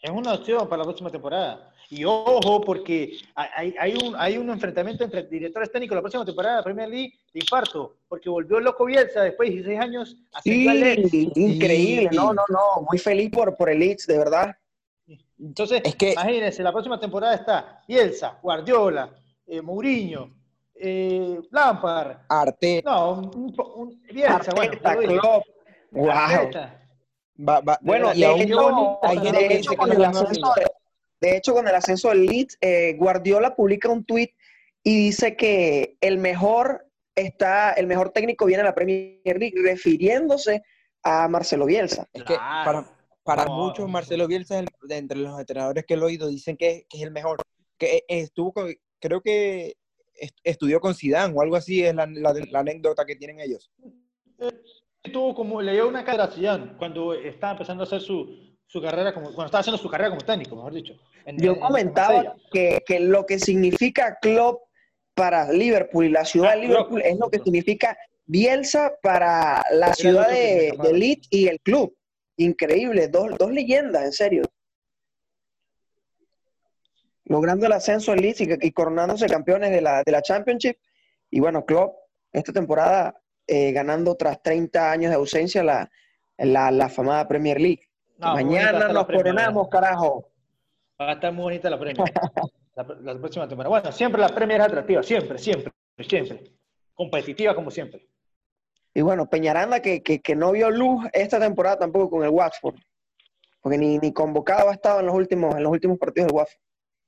Es 0.01 0.11
una 0.11 0.35
opción 0.35 0.69
para 0.69 0.79
la 0.79 0.85
próxima 0.85 1.11
temporada. 1.11 1.73
Y 1.89 2.05
ojo, 2.05 2.61
porque 2.61 3.19
hay, 3.35 3.75
hay 3.79 3.95
un, 3.95 4.15
hay 4.17 4.39
un 4.39 4.51
enfrentamiento 4.51 5.05
entre 5.05 5.23
directores 5.25 5.71
técnicos 5.71 5.95
la 5.95 6.03
próxima 6.03 6.25
temporada 6.25 6.57
de 6.57 6.61
la 6.61 6.65
Premier 6.65 6.89
League 6.89 7.13
de 7.33 7.41
infarto, 7.41 7.99
porque 8.09 8.29
volvió 8.29 8.59
loco 8.59 8.85
Bielsa 8.87 9.23
después 9.23 9.49
de 9.49 9.55
16 9.57 9.81
años 9.81 10.17
Leeds. 10.45 11.11
Sí, 11.11 11.31
increíble. 11.37 12.09
Sí. 12.11 12.17
No, 12.17 12.35
no, 12.35 12.43
no. 12.49 12.87
Muy 12.89 12.99
feliz 12.99 13.31
por, 13.31 13.57
por 13.57 13.71
el 13.71 13.79
Leeds, 13.79 14.07
de 14.07 14.19
verdad. 14.19 14.57
Entonces, 15.39 15.83
Es 15.85 15.97
que- 15.97 16.13
imagínense, 16.13 16.63
la 16.63 16.73
próxima 16.73 16.99
temporada 16.99 17.35
está 17.35 17.83
Bielsa, 17.87 18.39
Guardiola, 18.43 19.11
eh, 19.47 19.61
Mourinho, 19.61 20.31
eh, 20.75 21.41
Lampard. 21.51 22.19
Arte 22.29 22.83
No, 22.85 23.13
un, 23.13 23.25
un- 23.35 23.55
un- 23.77 24.03
Bielsa, 24.13 24.53
bueno, 24.55 24.73
Arteta. 24.83 25.43
Wow. 25.91 26.11
Va, 27.49 27.61
va- 27.61 27.79
Bueno, 27.83 28.15
y 28.15 28.25
aún 28.25 28.41
hecho, 28.41 28.99
hay 29.05 29.19
gente 29.19 29.33
de 29.43 29.49
que 29.49 29.55
hecho, 29.57 29.57
dice 29.57 29.71
que 29.71 29.77
con 29.77 29.89
no 29.91 29.95
el 29.95 30.05
ascenso 30.05 30.53
de, 30.57 30.67
de 31.21 31.37
hecho, 31.37 31.53
con 31.55 31.69
el 31.69 31.75
ascenso 31.75 32.09
del 32.09 32.27
Leeds, 32.27 32.59
eh, 32.61 32.95
Guardiola 32.99 33.55
publica 33.55 33.91
un 33.91 34.05
tuit 34.05 34.31
y 34.83 35.07
dice 35.07 35.37
que 35.37 35.97
el 36.01 36.17
mejor 36.19 36.87
está, 37.15 37.73
el 37.73 37.87
mejor 37.87 38.11
técnico 38.11 38.47
viene 38.47 38.63
a 38.63 38.67
la 38.67 38.75
Premier 38.75 39.21
League, 39.25 39.55
refiriéndose 39.63 40.63
a 41.03 41.29
Marcelo 41.29 41.67
Bielsa. 41.67 42.07
Es 42.13 42.23
que 42.25 42.35
Claro. 42.35 42.65
para, 42.65 42.96
para 43.27 43.45
No. 43.45 43.57
muchos 43.57 43.89
Marcelo 43.91 44.27
Bielsa, 44.29 44.61
es 44.61 44.63
el- 44.63 44.89
de 44.89 44.97
entre 44.97 45.19
los 45.19 45.39
entrenadores 45.39 45.85
que 45.85 45.97
lo 45.97 46.05
he 46.05 46.07
oído, 46.13 46.29
dicen 46.29 46.57
que, 46.57 46.87
que 46.89 46.97
es 46.99 47.03
el 47.03 47.11
mejor. 47.11 47.39
Que 47.77 48.05
estuvo 48.09 48.53
con- 48.53 48.75
creo 49.01 49.21
que 49.21 49.75
est- 50.15 50.39
estudió 50.45 50.81
con 50.81 50.95
Zidane 50.95 51.35
o 51.37 51.43
algo 51.43 51.57
así, 51.57 51.85
es 51.85 51.95
la, 51.95 52.07
la- 52.07 52.33
la 52.51 52.59
anécdota 52.61 53.05
que 53.05 53.17
tienen 53.17 53.41
ellos. 53.41 53.71
Tuvo 55.13 55.35
como, 55.35 55.61
le 55.63 55.73
dio 55.73 55.87
una 55.89 56.05
cara 56.05 56.25
a 56.25 56.31
Zidane 56.31 56.77
cuando 56.79 57.15
estaba 57.15 57.53
empezando 57.53 57.83
a 57.83 57.87
hacer 57.87 58.01
su, 58.01 58.57
su 58.67 58.81
carrera, 58.83 59.13
como, 59.15 59.27
cuando 59.27 59.47
estaba 59.47 59.61
haciendo 59.61 59.81
su 59.81 59.89
carrera 59.89 60.11
como 60.11 60.23
técnico, 60.23 60.57
mejor 60.57 60.73
dicho. 60.73 60.95
en- 61.25 61.39
Yo 61.39 61.53
en- 61.53 61.57
en 61.59 61.63
comentaba 61.63 62.37
que, 62.53 62.83
que 62.87 63.01
lo 63.01 63.27
que 63.27 63.39
significa 63.39 64.17
Klopp 64.23 64.63
para 65.15 65.51
Liverpool 65.53 66.07
y 66.07 66.09
la 66.11 66.25
ciudad 66.25 66.53
Ah, 66.53 66.57
de 66.57 66.63
Liverpool 66.63 67.01
Klopp. 67.01 67.13
es 67.13 67.19
lo 67.19 67.31
que 67.31 67.39
significa 67.41 67.99
Bielsa 68.27 68.93
para 69.03 69.65
la 69.73 69.93
ciudad 69.95 70.29
de, 70.29 70.77
de 70.81 70.93
Leeds 70.93 71.29
y 71.31 71.49
el 71.49 71.61
club. 71.61 71.95
Increíble, 72.37 73.09
dos, 73.09 73.37
dos 73.39 73.51
leyendas, 73.51 74.05
en 74.05 74.13
serio. 74.13 74.43
Logrando 77.25 77.67
el 77.67 77.73
ascenso 77.73 78.13
en 78.13 78.21
Leeds 78.21 78.41
y, 78.43 78.49
y 78.61 78.73
coronándose 78.73 79.27
campeones 79.27 79.71
de 79.71 79.81
la, 79.81 80.03
de 80.05 80.13
la 80.13 80.23
Championship. 80.23 80.77
Y 81.31 81.41
bueno, 81.41 81.65
Klopp, 81.65 81.97
esta 82.33 82.53
temporada 82.53 83.21
eh, 83.47 83.73
ganando 83.73 84.15
tras 84.17 84.43
30 84.43 84.91
años 84.91 85.11
de 85.11 85.17
ausencia 85.17 85.63
la, 85.63 85.91
la, 86.39 86.71
la 86.71 86.85
afamada 86.87 87.27
Premier 87.27 87.61
League. 87.61 87.89
No, 88.19 88.35
Mañana 88.35 88.89
nos 88.89 89.07
coronamos, 89.07 89.69
carajo. 89.69 90.31
Va 91.01 91.11
a 91.11 91.13
estar 91.15 91.33
muy 91.33 91.45
bonita 91.45 91.71
la 91.71 91.79
Premier. 91.79 91.97
la, 92.75 92.85
la 93.01 93.19
próxima 93.19 93.49
temporada. 93.49 93.69
Bueno, 93.69 93.93
siempre 93.93 94.21
la 94.21 94.29
Premier 94.29 94.61
es 94.61 94.67
atractiva, 94.67 95.03
siempre, 95.03 95.39
siempre, 95.39 95.73
siempre. 96.09 96.53
Competitiva 96.95 97.55
como 97.55 97.71
siempre. 97.71 98.07
Y 98.97 99.03
bueno, 99.03 99.29
Peñaranda 99.29 99.81
que, 99.81 100.03
que, 100.03 100.21
que 100.23 100.35
no 100.35 100.53
vio 100.53 100.71
luz 100.71 101.05
esta 101.13 101.39
temporada 101.39 101.79
tampoco 101.81 102.09
con 102.09 102.25
el 102.25 102.31
Watford. 102.31 102.77
Porque 103.61 103.77
ni, 103.77 103.99
ni 103.99 104.11
convocado 104.11 104.71
ha 104.71 104.73
estado 104.73 105.01
en 105.01 105.07
los 105.07 105.15
últimos, 105.15 105.55
en 105.55 105.65
los 105.65 105.71
últimos 105.71 105.99
partidos 105.99 106.29
del 106.29 106.35
Watford. 106.37 106.59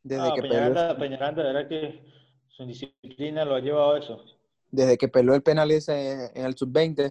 Desde, 0.03 0.22
Ah, 0.22 0.33
que 0.35 0.42
peló, 0.42 0.53
Peñaranda, 0.55 0.98
Peñaranda, 0.98 1.42
de 1.44 1.53
verdad 1.55 1.68
que 1.70 2.03
su 2.48 2.66
disciplina 2.66 3.46
lo 3.46 3.55
ha 3.55 3.61
llevado 3.61 3.94
a 3.94 3.98
eso. 4.01 4.22
desde 4.70 4.98
que 4.98 5.09
peló 5.09 5.35
el 5.35 5.42
penal 5.42 5.70
ese 5.70 6.29
en, 6.35 6.44
el 6.44 6.55
sub-20. 6.55 7.11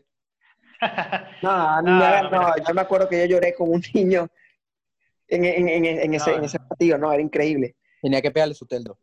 No, 1.42 1.82
No, 1.82 2.30
no, 2.30 2.54
yo 2.68 2.74
me 2.76 2.82
acuerdo 2.82 3.10
que 3.10 3.20
yo 3.28 3.36
lloré 3.36 3.56
como 3.56 3.72
un 3.72 3.82
niño 3.96 4.28
en, 5.28 5.44
en- 5.44 5.70
en- 5.70 5.86
en 5.86 6.14
ese, 6.14 6.30
No, 6.32 6.38
en 6.38 6.44
ese 6.44 6.60
partido. 6.60 7.00
No, 7.00 7.12
era 7.12 7.24
increíble. 7.24 7.76
Tenía 8.00 8.22
que 8.22 8.30
pegarle 8.30 8.54
Soteldo. 8.54 9.00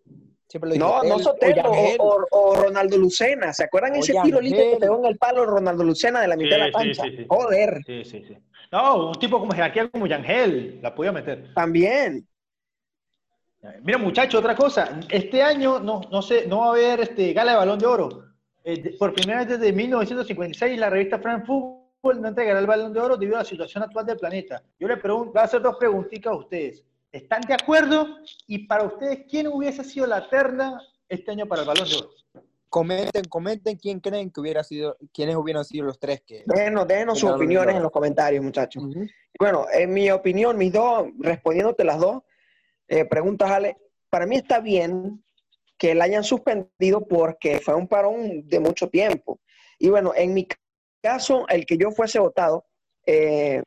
Siempre 0.48 0.68
lo 0.68 0.74
digo. 0.74 0.86
No, 0.86 1.02
no 1.02 1.18
Sotelo 1.18 1.62
o, 1.62 1.70
Oyangel. 1.72 1.96
o- 2.00 2.26
o 2.30 2.54
Ronaldo 2.56 2.96
Lucena. 2.98 3.52
¿Se 3.52 3.64
acuerdan 3.64 3.96
ese 3.96 4.14
tiro 4.22 4.40
libre 4.40 4.70
que 4.70 4.76
pegó 4.76 4.98
en 4.98 5.06
el 5.06 5.18
palo 5.18 5.44
Ronaldo 5.46 5.82
Lucena 5.84 6.20
de 6.20 6.28
la 6.28 6.36
mitad 6.36 6.56
de 6.56 6.62
la 6.66 6.72
cancha? 6.72 7.02
sí, 7.04 7.10
sí, 7.10 7.16
sí. 7.18 7.26
Joder, 7.28 7.80
Sí, 7.86 8.04
sí, 8.04 8.24
sí. 8.28 8.36
No, 8.70 9.08
un 9.08 9.14
tipo 9.14 9.38
como 9.38 9.52
jerarquía 9.52 9.88
como 9.88 10.06
Yangel, 10.06 10.80
la 10.82 10.94
podía 10.94 11.12
meter. 11.12 11.52
también. 11.54 12.26
Mira, 13.82 13.96
muchacho, 13.96 14.38
otra 14.40 14.54
cosa. 14.54 15.00
Este 15.08 15.42
año 15.42 15.80
no, 15.80 16.02
no 16.10 16.20
sé, 16.20 16.46
no 16.46 16.58
va 16.60 16.66
a 16.66 16.70
haber 16.70 17.00
este 17.00 17.32
gala 17.32 17.52
de 17.52 17.56
balón 17.58 17.78
de 17.78 17.86
oro. 17.86 18.24
Eh, 18.62 18.94
por 18.98 19.14
primera 19.14 19.38
vez 19.40 19.48
desde 19.58 19.72
1956, 19.72 20.78
la 20.78 20.90
revista 20.90 21.18
France 21.18 21.46
Football 21.46 22.20
no 22.20 22.28
entregará 22.28 22.58
el 22.60 22.66
balón 22.66 22.92
de 22.92 23.00
oro 23.00 23.16
debido 23.16 23.36
a 23.36 23.40
la 23.40 23.44
situación 23.46 23.82
actual 23.82 24.04
del 24.04 24.18
planeta. 24.18 24.62
Yo 24.78 24.86
le 24.86 24.98
pregunto, 24.98 25.32
voy 25.32 25.40
a 25.40 25.44
hacer 25.44 25.62
dos 25.62 25.76
preguntitas 25.76 26.30
a 26.32 26.36
ustedes. 26.36 26.84
¿Están 27.14 27.42
de 27.42 27.54
acuerdo? 27.54 28.08
Y 28.48 28.66
para 28.66 28.82
ustedes, 28.82 29.20
¿quién 29.30 29.46
hubiese 29.46 29.84
sido 29.84 30.04
la 30.04 30.28
terna 30.28 30.82
este 31.08 31.30
año 31.30 31.46
para 31.46 31.62
el 31.62 31.68
balón 31.68 31.88
de 31.88 31.94
oro? 31.94 32.10
Comenten, 32.68 33.24
comenten 33.26 33.76
quién 33.76 34.00
creen 34.00 34.32
que 34.32 34.40
hubiera 34.40 34.64
sido, 34.64 34.96
quiénes 35.12 35.36
hubieran 35.36 35.64
sido 35.64 35.86
los 35.86 36.00
tres 36.00 36.22
que. 36.26 36.42
Déjenos, 36.44 36.88
déjenos 36.88 37.20
sus 37.20 37.30
opiniones 37.30 37.76
en 37.76 37.84
los 37.84 37.92
comentarios, 37.92 38.42
muchachos. 38.42 38.82
Bueno, 39.38 39.66
en 39.72 39.92
mi 39.92 40.10
opinión, 40.10 40.58
mis 40.58 40.72
dos, 40.72 41.06
respondiéndote 41.20 41.84
las 41.84 42.00
dos 42.00 42.24
eh, 42.88 43.04
preguntas, 43.04 43.48
Ale, 43.48 43.76
para 44.10 44.26
mí 44.26 44.34
está 44.34 44.58
bien 44.58 45.22
que 45.78 45.94
la 45.94 46.06
hayan 46.06 46.24
suspendido 46.24 47.06
porque 47.06 47.60
fue 47.60 47.76
un 47.76 47.86
parón 47.86 48.48
de 48.48 48.58
mucho 48.58 48.88
tiempo. 48.88 49.38
Y 49.78 49.88
bueno, 49.88 50.12
en 50.16 50.34
mi 50.34 50.48
caso, 51.00 51.46
el 51.46 51.64
que 51.64 51.78
yo 51.78 51.92
fuese 51.92 52.18
votado, 52.18 52.66
eh, 53.06 53.62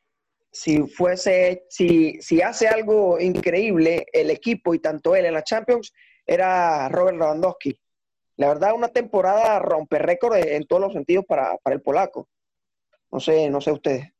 si 0.50 0.86
fuese, 0.86 1.66
si, 1.68 2.20
si 2.20 2.42
hace 2.42 2.68
algo 2.68 3.20
increíble 3.20 4.06
el 4.12 4.30
equipo 4.30 4.74
y 4.74 4.78
tanto 4.78 5.14
él 5.14 5.26
en 5.26 5.34
la 5.34 5.44
Champions, 5.44 5.92
era 6.26 6.88
Robert 6.88 7.18
Lewandowski. 7.18 7.78
La 8.36 8.48
verdad, 8.48 8.74
una 8.74 8.88
temporada 8.88 9.58
rompe 9.58 9.98
récord 9.98 10.36
en 10.36 10.66
todos 10.66 10.80
los 10.80 10.92
sentidos 10.92 11.24
para, 11.26 11.56
para 11.58 11.74
el 11.74 11.82
polaco. 11.82 12.28
No 13.10 13.20
sé, 13.20 13.50
no 13.50 13.60
sé 13.60 13.72
ustedes. 13.72 14.12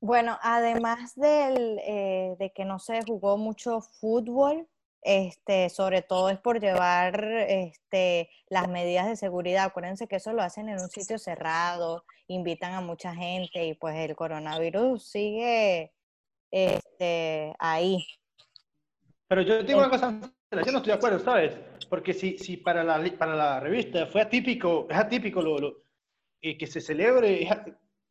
Bueno, 0.00 0.38
además 0.42 1.14
del, 1.16 1.80
eh, 1.84 2.36
de 2.38 2.52
que 2.52 2.64
no 2.64 2.78
se 2.78 3.02
jugó 3.02 3.36
mucho 3.36 3.80
fútbol, 3.80 4.68
este, 5.02 5.68
sobre 5.70 6.02
todo 6.02 6.28
es 6.30 6.38
por 6.38 6.60
llevar 6.60 7.24
este, 7.24 8.30
las 8.48 8.68
medidas 8.68 9.06
de 9.06 9.16
seguridad. 9.16 9.66
Acuérdense 9.66 10.08
que 10.08 10.16
eso 10.16 10.32
lo 10.32 10.42
hacen 10.42 10.68
en 10.68 10.80
un 10.80 10.88
sitio 10.88 11.18
cerrado, 11.18 12.04
invitan 12.26 12.74
a 12.74 12.80
mucha 12.80 13.14
gente 13.14 13.64
y 13.64 13.74
pues 13.74 13.96
el 13.96 14.16
coronavirus 14.16 15.02
sigue 15.08 15.92
este, 16.50 17.54
ahí. 17.58 18.04
Pero 19.28 19.42
yo 19.42 19.62
digo 19.62 19.78
una 19.78 19.90
cosa, 19.90 20.18
yo 20.50 20.72
no 20.72 20.78
estoy 20.78 20.86
de 20.86 20.92
acuerdo, 20.92 21.18
¿sabes? 21.18 21.56
Porque 21.88 22.14
si, 22.14 22.38
si 22.38 22.56
para, 22.56 22.82
la, 22.82 23.02
para 23.18 23.34
la 23.34 23.60
revista 23.60 24.06
fue 24.06 24.22
atípico, 24.22 24.86
es 24.90 24.96
atípico 24.96 25.42
lo, 25.42 25.58
lo 25.58 25.76
eh, 26.40 26.56
que 26.56 26.66
se 26.66 26.80
celebre, 26.80 27.48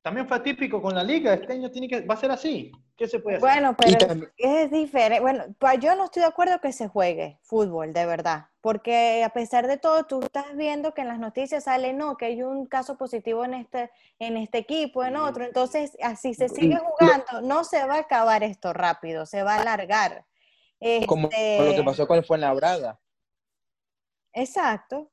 también 0.01 0.27
fue 0.27 0.37
atípico 0.37 0.81
con 0.81 0.95
la 0.95 1.03
liga. 1.03 1.33
Este 1.33 1.53
año 1.53 1.69
tiene 1.69 1.87
que, 1.87 2.01
va 2.01 2.13
a 2.13 2.17
ser 2.17 2.31
así. 2.31 2.71
¿Qué 2.95 3.07
se 3.07 3.19
puede 3.19 3.37
hacer? 3.37 3.49
Bueno, 3.49 3.75
pero 3.77 4.25
es 4.37 4.71
diferente. 4.71 5.19
Bueno, 5.19 5.43
yo 5.79 5.95
no 5.95 6.05
estoy 6.05 6.21
de 6.21 6.27
acuerdo 6.27 6.59
que 6.61 6.71
se 6.71 6.87
juegue 6.87 7.39
fútbol, 7.43 7.93
de 7.93 8.05
verdad. 8.05 8.45
Porque 8.61 9.23
a 9.23 9.29
pesar 9.29 9.67
de 9.67 9.77
todo, 9.77 10.05
tú 10.05 10.21
estás 10.21 10.55
viendo 10.55 10.93
que 10.93 11.01
en 11.01 11.09
las 11.09 11.19
noticias 11.19 11.65
sale, 11.65 11.93
no, 11.93 12.17
que 12.17 12.25
hay 12.25 12.41
un 12.41 12.65
caso 12.67 12.97
positivo 12.97 13.43
en 13.45 13.53
este, 13.53 13.91
en 14.19 14.37
este 14.37 14.59
equipo, 14.59 15.03
en 15.03 15.17
otro. 15.17 15.43
Entonces, 15.43 15.97
así 16.01 16.33
se 16.33 16.49
sigue 16.49 16.77
jugando, 16.77 17.41
no 17.41 17.63
se 17.63 17.85
va 17.85 17.95
a 17.95 17.99
acabar 17.99 18.43
esto 18.43 18.73
rápido, 18.73 19.25
se 19.25 19.43
va 19.43 19.55
a 19.55 19.61
alargar. 19.61 20.25
Como 21.07 21.29
este 21.29 21.69
lo 21.69 21.75
que 21.75 21.83
pasó 21.83 22.07
con 22.07 22.17
el 22.17 22.25
Fuenlabrada. 22.25 22.99
Exacto. 24.33 25.11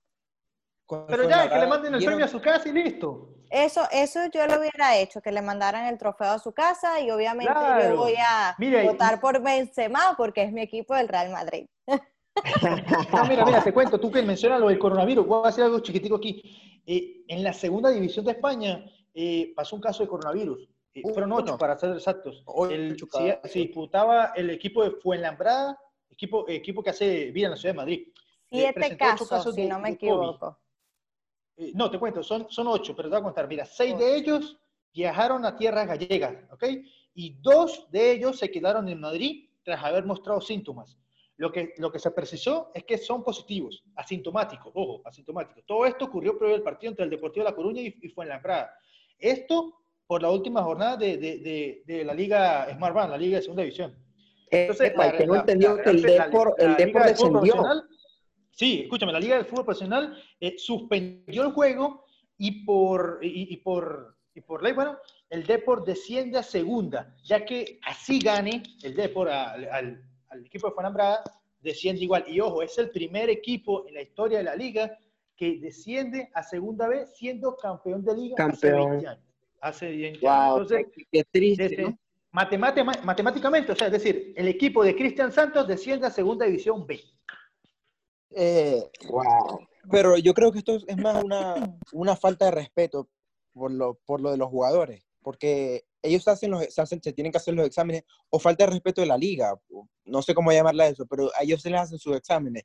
Pero 0.87 1.29
ya, 1.29 1.49
que 1.49 1.59
le 1.59 1.67
manden 1.67 1.95
el 1.95 2.05
premio 2.05 2.25
a 2.25 2.29
su 2.29 2.41
casa 2.41 2.69
y 2.69 2.73
listo. 2.73 3.31
Eso, 3.51 3.83
eso 3.93 4.21
yo 4.33 4.47
lo 4.47 4.59
hubiera 4.59 4.99
hecho, 4.99 5.21
que 5.21 5.31
le 5.31 5.41
mandaran 5.41 5.87
el 5.87 5.97
trofeo 5.97 6.33
a 6.33 6.39
su 6.39 6.53
casa 6.53 7.01
y 7.01 7.11
obviamente 7.11 7.53
yo 7.83 7.97
voy 7.97 8.15
a 8.19 8.57
votar 8.85 9.21
por 9.21 9.41
Benzema 9.41 10.15
porque 10.17 10.43
es 10.43 10.53
mi 10.53 10.61
equipo 10.61 10.95
del 10.95 11.09
Real 11.09 11.31
Madrid. 11.31 11.67
no, 11.87 11.97
mira, 13.29 13.45
mira, 13.45 13.63
te 13.63 13.73
cuento, 13.73 14.01
tú 14.01 14.11
que 14.11 14.23
mencionas 14.23 14.61
lo 14.61 14.69
del 14.69 14.79
coronavirus, 14.79 15.27
voy 15.27 15.47
a 15.47 15.49
hacer 15.49 15.65
algo 15.65 15.79
chiquitico 15.81 16.17
aquí. 16.17 16.83
Eh, 16.87 17.25
en 17.29 17.43
la 17.43 17.53
segunda 17.53 17.91
división 17.91 18.25
de 18.25 18.33
España 18.33 18.85
eh, 19.15 19.53
pasó 19.55 19.77
un 19.77 19.83
caso 19.83 20.03
de 20.03 20.09
coronavirus. 20.09 20.69
Eh, 20.95 21.03
fueron 21.13 21.33
ocho, 21.33 21.57
para 21.57 21.79
ser 21.79 21.93
exactos. 21.93 22.45
El, 22.71 22.97
se, 23.45 23.59
disputaba 23.59 24.33
el 24.35 24.51
equipo 24.51 24.83
de 24.85 24.91
Fuenlambrada, 24.91 25.79
equipo, 26.11 26.45
equipo 26.49 26.83
que 26.83 26.91
hace 26.91 27.31
vida 27.31 27.47
en 27.47 27.51
la 27.53 27.57
ciudad 27.57 27.75
de 27.75 27.79
Madrid. 27.79 28.09
Siete 28.51 28.97
casos, 28.97 29.55
si 29.55 29.67
no 29.67 29.79
me 29.79 29.91
equivoco. 29.91 30.59
Eh, 31.57 31.73
no, 31.75 31.91
te 31.91 31.99
cuento, 31.99 32.23
son, 32.23 32.47
son 32.51 32.67
ocho, 32.67 32.95
pero 32.97 33.09
te 33.09 33.15
voy 33.15 33.21
a 33.21 33.25
contar. 33.25 33.49
Mira, 33.49 33.65
seis 33.65 33.97
de 33.99 34.17
ellos 34.17 34.59
viajaron 34.93 35.45
a 35.45 35.57
tierras 35.57 35.87
gallegas, 35.87 36.35
¿ok? 36.53 36.65
Y 37.15 37.37
dos 37.41 37.87
de 37.91 38.13
ellos 38.13 38.39
se 38.39 38.51
quedaron 38.51 38.89
en 38.89 39.01
Madrid 39.01 39.49
tras 39.63 39.83
haber 39.85 40.05
mostrado 40.05 40.41
síntomas. 40.41 40.97
Lo 41.37 41.51
que, 41.51 41.75
lo 41.79 41.91
que 41.91 41.99
se 41.99 42.13
precisó 42.13 42.71
es 42.75 42.85
que 42.85 42.97
son 42.97 43.25
positivos, 43.25 43.83
asintomáticos, 43.97 44.71
ojo, 44.75 45.03
asintomáticos. 45.05 45.65
Todo 45.67 45.85
esto 45.85 46.05
ocurrió 46.05 46.39
previo 46.39 46.55
al 46.55 46.63
partido 46.63 46.91
entre 46.91 47.05
el 47.05 47.11
Deportivo 47.11 47.45
de 47.45 47.51
La 47.51 47.57
Coruña 47.57 47.83
y, 47.83 47.97
y 48.03 48.09
Fuenlabrada. 48.09 48.73
Esto 49.19 49.81
por 50.07 50.23
la 50.23 50.31
última 50.31 50.63
jornada 50.63 50.97
de, 50.97 51.17
de, 51.17 51.83
de, 51.85 52.05
la 52.05 52.15
Liga 52.15 52.73
Smart 52.73 52.95
Band, 52.95 53.11
la 53.11 53.19
Liga 53.19 53.39
de 53.39 53.43
Segunda 53.43 53.63
División. 53.63 53.97
Entonces, 54.51 54.93
tengo 55.19 55.37
entendido 55.37 55.77
que 55.79 55.91
el 55.91 56.03
Depor, 56.03 56.55
el 56.59 56.77
Depor 56.77 57.05
descendió. 57.05 57.55
Sí, 58.55 58.83
escúchame, 58.83 59.13
la 59.13 59.21
Liga 59.21 59.37
del 59.37 59.47
Fútbol 59.47 59.65
Profesional 59.65 60.17
eh, 60.39 60.55
suspendió 60.59 61.43
el 61.43 61.53
juego 61.53 62.05
y 62.39 62.65
por, 62.65 63.19
y, 63.21 63.57
por, 63.59 64.17
y 64.35 64.41
por 64.41 64.63
ley, 64.63 64.73
bueno, 64.73 64.97
el 65.29 65.45
Depor 65.45 65.85
desciende 65.85 66.39
a 66.39 66.43
segunda, 66.43 67.17
ya 67.25 67.45
que 67.45 67.81
así 67.83 68.21
gane 68.21 68.63
el 68.83 68.95
Depor 68.95 69.29
al, 69.29 69.69
al, 70.31 70.47
equipo 70.47 70.69
de 70.69 70.75
Fuenambrada, 70.75 71.23
desciende 71.61 72.03
igual. 72.03 72.25
Y 72.29 72.41
ojo, 72.41 72.63
es 72.63 72.79
el 72.79 72.91
primer 72.91 73.29
equipo 73.31 73.87
en 73.89 73.95
la 73.95 74.03
historia 74.03 74.39
de 74.39 74.45
la 74.45 74.57
liga 74.57 74.99
que 75.37 75.59
desciende 75.59 76.31
a 76.35 76.43
segunda 76.43 76.87
vez 76.87 77.17
siendo 77.17 77.57
campeón 77.57 78.05
de 78.05 78.17
liga 78.17 78.37
campeón. 78.37 78.55
hace 78.55 78.73
20 78.73 79.09
años. 79.09 79.25
Hace 79.61 79.89
20 79.89 80.29
años. 80.29 80.71
Entonces, 80.73 81.07
qué 81.11 81.25
triste, 81.25 81.83
¿no? 81.83 81.99
matemáticamente, 82.33 83.71
o 83.71 83.77
sea, 83.77 83.87
es 83.87 83.93
decir, 83.93 84.33
el 84.37 84.49
equipo 84.49 84.83
de 84.83 84.97
Cristian 84.97 85.31
Santos 85.31 85.69
desciende 85.69 86.07
a 86.09 86.11
segunda 86.11 86.45
división 86.47 86.85
B. 86.85 87.01
Eh, 88.37 88.83
pero 89.91 90.17
yo 90.17 90.35
creo 90.35 90.53
que 90.53 90.59
esto 90.59 90.79
es 90.87 90.97
más 90.97 91.23
una, 91.23 91.79
una 91.93 92.17
falta 92.17 92.47
de 92.47 92.51
respeto 92.51 93.09
por 93.53 93.71
lo, 93.71 93.95
por 94.07 94.21
lo 94.21 94.31
de 94.31 94.37
los 94.37 94.49
jugadores, 94.49 95.05
porque 95.23 95.85
ellos 96.03 96.27
hacen 96.29 96.51
los, 96.51 96.65
se, 96.73 96.81
hacen, 96.81 97.03
se 97.03 97.13
tienen 97.13 97.33
que 97.33 97.39
hacer 97.39 97.55
los 97.55 97.67
exámenes, 97.67 98.05
o 98.31 98.39
falta 98.39 98.65
de 98.65 98.73
respeto 98.73 99.01
de 99.01 99.07
la 99.07 99.17
liga, 99.17 99.55
no 100.05 100.23
sé 100.23 100.35
cómo 100.35 100.53
llamarla 100.53 100.89
eso, 100.89 101.07
pero 101.07 101.31
a 101.39 101.43
ellos 101.43 101.63
se 101.63 101.71
les 101.71 101.81
hacen 101.81 101.99
sus 101.99 102.17
exámenes. 102.17 102.65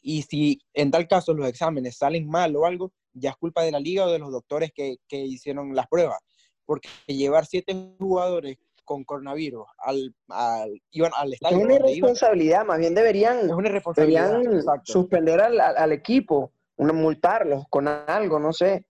Y 0.00 0.22
si 0.22 0.60
en 0.74 0.90
tal 0.90 1.08
caso 1.08 1.34
los 1.34 1.48
exámenes 1.48 1.96
salen 1.96 2.28
mal 2.28 2.54
o 2.56 2.66
algo, 2.66 2.92
ya 3.12 3.30
es 3.30 3.36
culpa 3.36 3.62
de 3.62 3.72
la 3.72 3.80
liga 3.80 4.06
o 4.06 4.10
de 4.10 4.18
los 4.18 4.30
doctores 4.30 4.70
que, 4.72 4.96
que 5.08 5.18
hicieron 5.18 5.74
las 5.74 5.86
pruebas. 5.88 6.18
Porque 6.64 6.88
llevar 7.06 7.46
siete 7.46 7.74
jugadores 7.98 8.58
con 8.88 9.04
coronavirus 9.04 9.66
al, 9.76 10.14
al, 10.28 10.80
iban 10.92 11.12
al 11.14 11.34
estadio. 11.34 11.58
Es 11.58 11.64
una 11.64 11.74
irresponsabilidad, 11.74 12.64
más 12.64 12.78
bien 12.78 12.94
deberían, 12.94 13.46
deberían 13.94 14.62
suspender 14.82 15.42
al, 15.42 15.60
al, 15.60 15.92
equipo, 15.92 16.52
una, 16.76 16.94
multarlos 16.94 17.66
con 17.68 17.86
algo, 17.86 18.40
no 18.40 18.54
sé. 18.54 18.86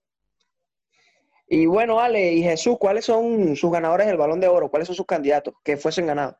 Y 1.48 1.66
bueno, 1.66 1.98
Ale 1.98 2.32
y 2.32 2.42
Jesús, 2.42 2.76
¿cuáles 2.78 3.06
son 3.06 3.56
sus 3.56 3.72
ganadores 3.72 4.06
del 4.06 4.16
Balón 4.16 4.38
de 4.38 4.46
Oro? 4.46 4.70
¿Cuáles 4.70 4.86
son 4.86 4.94
sus 4.94 5.06
candidatos 5.06 5.54
que 5.64 5.76
fuesen 5.76 6.06
ganados? 6.06 6.36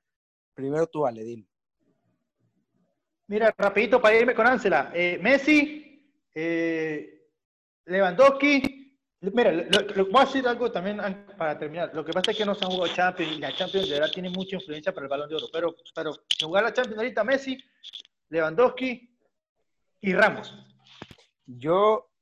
Primero 0.55 0.87
tú, 0.87 1.05
Ale, 1.05 1.25
dile. 1.25 1.49
Mira, 3.27 3.53
rapidito 3.59 4.01
para 4.01 4.17
irme 4.17 4.37
con 4.37 4.47
Ángela. 4.47 4.93
Eh, 4.95 5.19
Messi, 5.21 6.15
eh, 6.33 7.27
Lewandowski, 7.87 8.78
Mira, 9.21 9.51
lo, 9.51 10.07
voy 10.07 10.23
a 10.23 10.25
decir 10.27 10.47
algo 10.47 10.71
también 10.71 11.01
para 11.37 11.59
terminar. 11.59 11.91
Lo 11.93 12.05
que 12.05 12.13
pasa 12.13 12.31
es 12.31 12.37
que 12.37 12.45
no 12.45 12.55
se 12.55 12.65
han 12.65 12.71
jugado 12.71 12.95
Champions 12.95 13.33
y 13.33 13.41
la 13.41 13.53
Champions 13.53 13.89
de 13.89 13.95
verdad 13.95 14.13
tiene 14.13 14.31
mucha 14.31 14.57
influencia 14.57 14.95
para 14.95 15.07
el 15.07 15.11
Balón 15.11 15.29
de 15.29 15.35
Oro. 15.35 15.47
Pero, 15.53 15.75
pero 15.93 16.13
jugar 16.41 16.63
la 16.63 16.73
Champions 16.73 16.99
ahorita 16.99 17.25
Messi, 17.25 17.59
Lewandowski 18.29 19.11
y 20.03 20.13
Ramos. 20.13 20.55
Yo, 21.47 22.13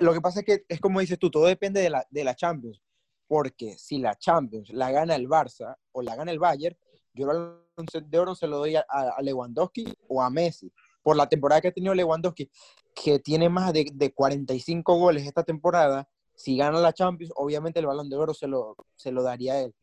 lo 0.00 0.12
que 0.12 0.20
pasa 0.20 0.40
es 0.40 0.46
que 0.46 0.64
es 0.68 0.80
como 0.80 0.98
dices 0.98 1.20
tú, 1.20 1.30
todo 1.30 1.46
depende 1.46 1.80
de 1.80 1.90
la, 1.90 2.04
de 2.10 2.24
la 2.24 2.34
Champions. 2.34 2.82
Porque 3.28 3.78
si 3.78 3.98
la 3.98 4.16
Champions 4.16 4.70
la 4.70 4.90
gana 4.90 5.14
el 5.14 5.28
Barça 5.28 5.76
o 5.92 6.02
la 6.02 6.16
gana 6.16 6.32
el 6.32 6.40
Bayern, 6.40 6.76
yo 7.12 7.30
el 7.30 8.10
de 8.10 8.18
oro 8.18 8.34
se 8.34 8.48
lo 8.48 8.58
doy 8.58 8.74
a, 8.74 8.84
a 8.88 9.22
Lewandowski 9.22 9.86
o 10.08 10.20
a 10.20 10.30
Messi 10.30 10.72
por 11.08 11.16
la 11.16 11.26
temporada 11.26 11.62
que 11.62 11.68
ha 11.68 11.72
tenido 11.72 11.94
Lewandowski, 11.94 12.50
que 12.94 13.18
tiene 13.18 13.48
más 13.48 13.72
de, 13.72 13.86
de 13.94 14.12
45 14.12 14.98
goles 14.98 15.26
esta 15.26 15.42
temporada, 15.42 16.06
si 16.34 16.58
gana 16.58 16.80
la 16.80 16.92
Champions, 16.92 17.32
obviamente 17.34 17.80
el 17.80 17.86
balón 17.86 18.10
de 18.10 18.16
oro 18.16 18.34
se 18.34 18.46
lo, 18.46 18.76
se 18.94 19.10
lo 19.10 19.22
daría 19.22 19.54
a 19.54 19.60
él. 19.62 19.74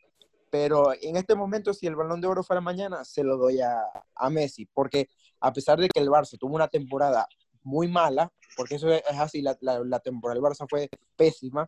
Pero 0.51 0.93
en 1.01 1.17
este 1.17 1.33
momento, 1.33 1.73
si 1.73 1.87
el 1.87 1.95
balón 1.95 2.21
de 2.21 2.27
oro 2.27 2.43
fuera 2.43 2.61
mañana, 2.61 3.03
se 3.03 3.23
lo 3.23 3.37
doy 3.37 3.59
a, 3.59 3.75
a 4.13 4.29
Messi, 4.29 4.67
porque 4.67 5.07
a 5.39 5.51
pesar 5.51 5.79
de 5.79 5.89
que 5.89 5.99
el 5.99 6.09
Barça 6.09 6.37
tuvo 6.37 6.53
una 6.53 6.67
temporada 6.67 7.27
muy 7.63 7.87
mala, 7.87 8.31
porque 8.55 8.75
eso 8.75 8.93
es 8.93 9.01
así, 9.19 9.41
la, 9.41 9.55
temporada 10.03 10.39
del 10.39 10.43
Barça 10.43 10.67
fue 10.69 10.91
pésima, 11.15 11.67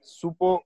supo 0.00 0.64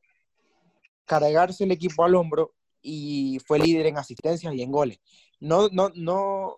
cargarse 1.04 1.64
el 1.64 1.72
equipo 1.72 2.04
al 2.04 2.14
hombro 2.14 2.54
y 2.80 3.38
fue 3.46 3.58
líder 3.58 3.88
en 3.88 3.98
asistencias 3.98 4.54
y 4.54 4.62
en 4.62 4.72
goles. 4.72 4.98
No, 5.40 5.68
no, 5.68 5.90
no, 5.94 6.56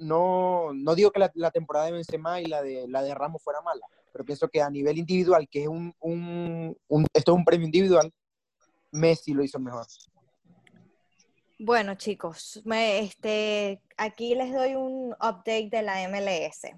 no, 0.00 0.72
no 0.72 0.94
digo 0.94 1.10
que 1.10 1.20
la, 1.34 1.50
temporada 1.50 1.86
de 1.86 1.92
Benzema 1.92 2.40
y 2.40 2.46
la 2.46 2.62
de, 2.62 2.88
la 2.88 3.02
de 3.02 3.14
Ramos 3.14 3.42
fuera 3.42 3.60
mala, 3.60 3.86
pero 4.12 4.24
pienso 4.24 4.48
que 4.48 4.60
a 4.60 4.70
nivel 4.70 4.98
individual, 4.98 5.48
que 5.48 5.62
es 5.62 5.68
un, 5.68 5.94
un, 6.00 6.76
esto 7.12 7.32
es 7.32 7.38
un 7.38 7.44
premio 7.44 7.66
individual, 7.66 8.12
Messi 8.90 9.32
lo 9.32 9.44
hizo 9.44 9.58
mejor. 9.58 9.86
Bueno, 11.58 11.94
chicos, 11.94 12.60
me, 12.64 13.00
este, 13.00 13.82
aquí 13.96 14.34
les 14.34 14.52
doy 14.52 14.74
un 14.74 15.12
update 15.12 15.68
de 15.70 15.82
la 15.82 16.08
MLS. 16.08 16.72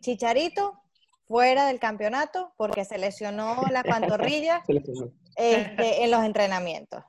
Chicharito 0.00 0.78
fuera 1.26 1.66
del 1.66 1.80
campeonato 1.80 2.52
porque 2.56 2.84
se 2.84 2.98
lesionó 2.98 3.62
la 3.70 3.82
pantorrilla 3.82 4.62
este, 5.36 6.04
en 6.04 6.10
los 6.10 6.22
entrenamientos. 6.22 7.02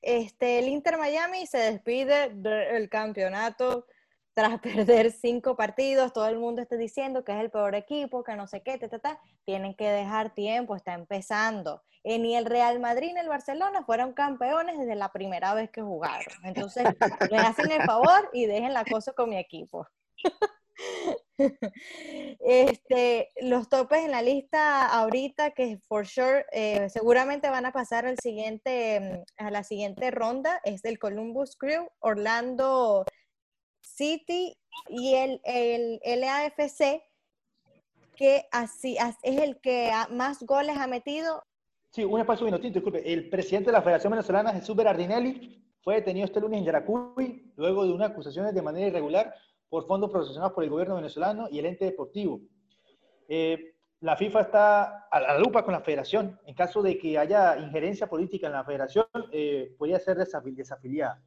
Este, 0.00 0.58
el 0.58 0.68
Inter 0.68 0.98
Miami 0.98 1.46
se 1.46 1.58
despide 1.58 2.30
del 2.30 2.88
campeonato 2.88 3.86
tras 4.34 4.60
perder 4.86 5.12
cinco 5.12 5.56
partidos, 5.56 6.12
todo 6.12 6.28
el 6.28 6.38
mundo 6.38 6.62
está 6.62 6.76
diciendo 6.76 7.24
que 7.24 7.32
es 7.32 7.40
el 7.40 7.50
peor 7.50 7.74
equipo, 7.74 8.24
que 8.24 8.36
no 8.36 8.46
sé 8.46 8.62
qué, 8.62 8.78
ta, 8.78 9.20
tienen 9.44 9.74
que 9.74 9.90
dejar 9.90 10.34
tiempo, 10.34 10.76
está 10.76 10.94
empezando. 10.94 11.82
Eh, 12.04 12.18
ni 12.18 12.36
el 12.36 12.46
Real 12.46 12.80
Madrid 12.80 13.12
ni 13.14 13.20
el 13.20 13.28
Barcelona 13.28 13.84
fueron 13.84 14.12
campeones 14.12 14.76
desde 14.78 14.96
la 14.96 15.12
primera 15.12 15.54
vez 15.54 15.70
que 15.70 15.82
jugaron. 15.82 16.34
Entonces, 16.44 16.84
me 17.30 17.38
hacen 17.38 17.70
el 17.70 17.82
favor 17.82 18.28
y 18.32 18.46
dejen 18.46 18.74
la 18.74 18.84
cosa 18.84 19.12
con 19.12 19.30
mi 19.30 19.36
equipo. 19.36 19.86
este, 22.40 23.30
los 23.42 23.68
topes 23.68 24.04
en 24.04 24.10
la 24.10 24.22
lista 24.22 24.86
ahorita, 24.86 25.52
que 25.52 25.78
for 25.86 26.06
sure 26.06 26.44
eh, 26.52 26.88
seguramente 26.88 27.50
van 27.50 27.66
a 27.66 27.72
pasar 27.72 28.06
al 28.06 28.18
siguiente, 28.18 29.24
mm, 29.38 29.44
a 29.44 29.50
la 29.50 29.62
siguiente 29.62 30.10
ronda, 30.10 30.60
es 30.64 30.84
el 30.84 30.98
Columbus 30.98 31.56
Crew, 31.56 31.88
Orlando 32.00 33.04
City 33.82 34.56
y 34.88 35.14
el, 35.14 35.40
el 35.44 36.20
LAFC, 36.20 37.02
que 38.16 38.46
así 38.50 38.96
es 39.22 39.40
el 39.40 39.60
que 39.60 39.90
más 40.10 40.42
goles 40.42 40.76
ha 40.78 40.86
metido. 40.86 41.42
Sí, 41.90 42.04
un 42.04 42.20
espacio 42.20 42.46
minutito, 42.46 42.74
disculpe. 42.74 43.12
El 43.12 43.28
presidente 43.28 43.70
de 43.70 43.72
la 43.72 43.82
Federación 43.82 44.12
Venezolana, 44.12 44.52
Jesús 44.54 44.74
Berardinelli, 44.74 45.62
fue 45.82 45.96
detenido 45.96 46.24
este 46.24 46.40
lunes 46.40 46.60
en 46.60 46.64
Yaracuy 46.64 47.52
luego 47.56 47.84
de 47.84 47.92
unas 47.92 48.10
acusaciones 48.12 48.54
de 48.54 48.62
manera 48.62 48.86
irregular 48.86 49.34
por 49.68 49.86
fondos 49.86 50.10
proporcionados 50.10 50.52
por 50.52 50.64
el 50.64 50.70
gobierno 50.70 50.94
venezolano 50.94 51.48
y 51.50 51.58
el 51.58 51.66
ente 51.66 51.84
deportivo. 51.84 52.40
Eh, 53.28 53.74
la 54.00 54.16
FIFA 54.16 54.40
está 54.40 55.06
a 55.10 55.20
la 55.20 55.38
lupa 55.38 55.64
con 55.64 55.72
la 55.72 55.80
federación. 55.80 56.38
En 56.46 56.54
caso 56.54 56.82
de 56.82 56.98
que 56.98 57.18
haya 57.18 57.56
injerencia 57.58 58.06
política 58.06 58.46
en 58.46 58.52
la 58.54 58.64
federación, 58.64 59.06
eh, 59.30 59.74
podría 59.78 59.98
ser 60.00 60.16
desafiliada. 60.16 61.22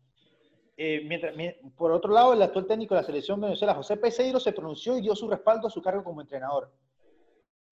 Eh, 0.78 1.02
mientras, 1.06 1.34
por 1.76 1.92
otro 1.92 2.12
lado, 2.12 2.34
el 2.34 2.42
actual 2.42 2.68
técnico 2.68 2.96
de 2.96 3.02
la 3.02 3.06
selección 3.06 3.40
venezolana, 3.40 3.78
José 3.78 3.98
Peseiro, 3.98 4.40
se 4.40 4.52
pronunció 4.52 4.98
y 4.98 5.02
dio 5.02 5.16
su 5.16 5.30
respaldo 5.30 5.68
a 5.68 5.72
su 5.72 5.82
cargo 5.82 6.04
como 6.04 6.22
entrenador. 6.22 6.72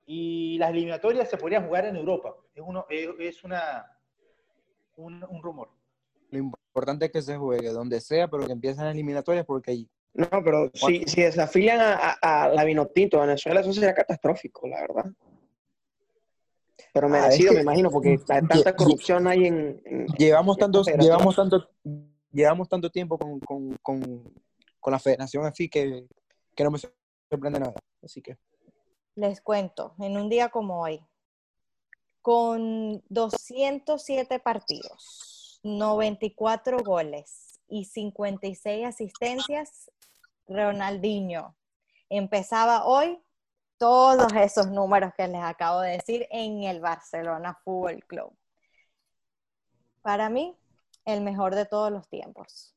Y 0.05 0.57
las 0.57 0.71
eliminatorias 0.71 1.29
se 1.29 1.37
podrían 1.37 1.65
jugar 1.65 1.85
en 1.85 1.95
Europa. 1.95 2.35
Es, 2.53 2.63
uno, 2.65 2.85
es 2.89 3.43
una, 3.43 3.85
un, 4.95 5.23
un 5.29 5.41
rumor. 5.41 5.69
Lo 6.29 6.39
importante 6.39 7.05
es 7.05 7.11
que 7.11 7.21
se 7.21 7.37
juegue 7.37 7.69
donde 7.69 7.99
sea, 8.01 8.27
pero 8.27 8.45
que 8.45 8.53
empiecen 8.53 8.85
las 8.85 8.93
eliminatorias 8.93 9.45
porque 9.45 9.71
ahí 9.71 9.89
no, 10.13 10.27
pero 10.43 10.69
si, 10.75 11.03
si 11.07 11.21
desafilian 11.21 11.79
a, 11.81 12.11
a, 12.21 12.49
la 12.49 12.63
Vinotinto 12.63 13.17
a 13.17 13.25
Venezuela, 13.25 13.61
eso 13.61 13.73
sería 13.73 13.95
catastrófico, 13.95 14.67
la 14.67 14.81
verdad. 14.81 15.05
Pero 16.93 17.07
ah, 17.07 17.09
merecido, 17.09 17.53
me 17.53 17.61
imagino, 17.61 17.89
porque 17.89 18.19
tanta 18.27 18.75
corrupción 18.75 19.27
hay 19.27 19.47
en. 19.47 19.81
llevamos, 20.17 20.57
tantos, 20.57 20.87
llevamos, 20.99 21.35
tanto, 21.35 21.67
llevamos 22.33 22.67
tanto 22.67 22.89
tiempo 22.89 23.17
con, 23.17 23.39
con, 23.39 23.77
con, 23.81 24.33
con 24.79 24.91
la 24.91 24.99
federación 24.99 25.45
así 25.45 25.69
que, 25.69 26.07
que 26.55 26.63
no 26.63 26.71
me 26.71 26.79
sorprende 26.79 27.59
nada. 27.59 27.75
Así 28.03 28.21
que. 28.21 28.37
Les 29.15 29.41
cuento, 29.41 29.93
en 29.99 30.17
un 30.17 30.27
día 30.27 30.49
como 30.49 30.81
hoy, 30.81 30.99
con 32.21 33.03
207 33.09 34.39
partidos, 34.39 35.59
94 35.63 36.79
goles 36.83 37.59
y 37.67 37.85
56 37.85 38.85
asistencias, 38.87 39.91
Ronaldinho 40.47 41.55
empezaba 42.09 42.85
hoy 42.85 43.19
todos 43.77 44.31
esos 44.33 44.67
números 44.69 45.13
que 45.15 45.27
les 45.27 45.41
acabo 45.41 45.81
de 45.81 45.91
decir 45.91 46.27
en 46.31 46.63
el 46.63 46.79
Barcelona 46.79 47.59
Fútbol 47.63 48.03
Club. 48.05 48.35
Para 50.01 50.29
mí, 50.29 50.55
el 51.05 51.21
mejor 51.21 51.55
de 51.55 51.65
todos 51.65 51.91
los 51.91 52.07
tiempos. 52.09 52.75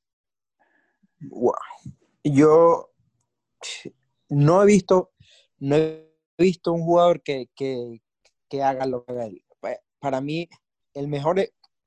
Wow. 1.21 1.55
Yo 2.25 2.91
no 4.29 4.63
he 4.63 4.67
visto, 4.67 5.13
no 5.59 5.77
he 5.77 6.13
visto 6.39 6.73
un 6.73 6.83
jugador 6.83 7.23
que, 7.23 7.49
haga 8.63 8.87
lo 8.87 9.05
que 9.05 9.13
haga 9.13 9.27
él. 9.27 9.43
Para 9.99 10.21
mí, 10.21 10.49
el 10.95 11.09
mejor 11.09 11.37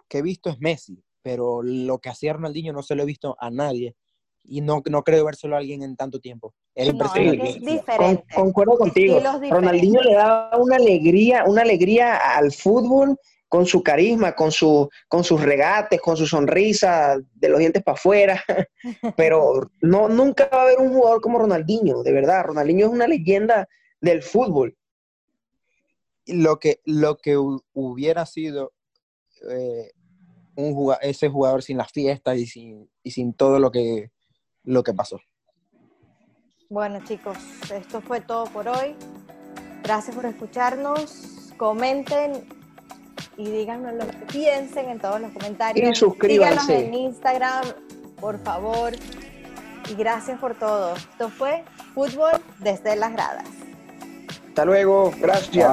que 0.08 0.18
he 0.18 0.22
visto 0.22 0.50
es 0.50 0.60
Messi, 0.60 1.04
pero 1.22 1.62
lo 1.62 2.00
que 2.00 2.10
hacía 2.10 2.34
Ronaldinho 2.34 2.74
no 2.74 2.84
se 2.84 2.96
lo 2.96 3.04
he 3.04 3.06
visto 3.06 3.36
a 3.40 3.50
nadie 3.50 3.96
y 4.44 4.62
no, 4.62 4.82
no 4.90 5.04
creo 5.04 5.26
vérselo 5.26 5.56
a 5.56 5.60
alguien 5.60 5.84
en 5.84 5.96
tanto 5.96 6.20
tiempo. 6.20 6.54
Es 6.74 6.88
impresionante. 6.90 7.50
Es 7.50 7.62
diferente. 7.62 8.26
concuerdo 8.34 8.78
contigo. 8.78 9.20
Ronaldinho 9.50 10.02
le 10.02 10.14
da 10.14 10.52
una 10.58 10.78
alegría, 10.78 11.44
una 11.46 11.62
alegría 11.62 12.16
al 12.16 12.52
fútbol 12.52 13.18
con 13.50 13.66
su 13.66 13.82
carisma, 13.82 14.36
con, 14.36 14.52
su, 14.52 14.88
con 15.08 15.24
sus 15.24 15.42
regates, 15.42 16.00
con 16.00 16.16
su 16.16 16.28
sonrisa 16.28 17.20
de 17.34 17.50
los 17.50 17.60
dientes 17.60 17.84
para 17.84 17.96
afuera, 17.96 18.44
pero 19.18 19.72
no, 19.82 20.08
nunca 20.08 20.48
va 20.54 20.60
a 20.60 20.64
haber 20.64 20.80
un 20.80 20.94
jugador 20.94 21.20
como 21.20 21.40
Ronaldinho, 21.40 22.04
de 22.04 22.14
verdad. 22.14 22.46
Ronaldinho 22.46 22.86
es 22.86 22.92
una 22.94 23.08
leyenda 23.08 23.68
del 24.00 24.22
fútbol. 24.22 24.78
Lo 26.28 26.60
que, 26.60 26.80
lo 26.86 27.18
que 27.18 27.38
hubiera 27.38 28.28
sido 28.28 28.72
eh, 29.50 29.92
un 30.56 30.94
ese 31.02 31.28
jugador 31.28 31.64
sin 31.64 31.78
las 31.78 31.92
fiestas 31.92 32.38
y 32.38 32.46
sin, 32.46 32.90
y 33.02 33.12
sin 33.12 33.34
todo 33.34 33.58
lo 33.58 33.72
que, 33.72 34.12
lo 34.64 34.84
que 34.84 34.94
pasó. 34.94 35.20
Bueno 36.70 37.00
chicos, 37.04 37.38
esto 37.74 38.00
fue 38.02 38.22
todo 38.22 38.46
por 38.46 38.68
hoy. 38.68 38.96
Gracias 39.82 40.16
por 40.16 40.28
escucharnos. 40.28 41.52
Comenten 41.58 42.59
y 43.38 43.50
díganos 43.50 43.94
lo 43.94 44.08
que 44.08 44.18
piensen 44.32 44.90
en 44.90 45.00
todos 45.00 45.22
los 45.22 45.32
comentarios. 45.32 45.90
Y 45.90 45.96
suscríbanse. 45.96 46.60
Síganos 46.60 46.70
en 46.70 46.94
Instagram, 46.94 47.66
por 48.20 48.40
favor. 48.40 48.94
Y 49.90 49.96
gracias 49.96 50.40
por 50.40 50.56
todo. 50.56 50.96
Esto 50.96 51.30
fue 51.30 51.64
Fútbol 51.94 52.42
desde 52.60 52.96
las 52.96 53.14
gradas. 53.14 53.48
Hasta 54.50 54.66
luego. 54.66 55.12
Gracias. 55.20 55.70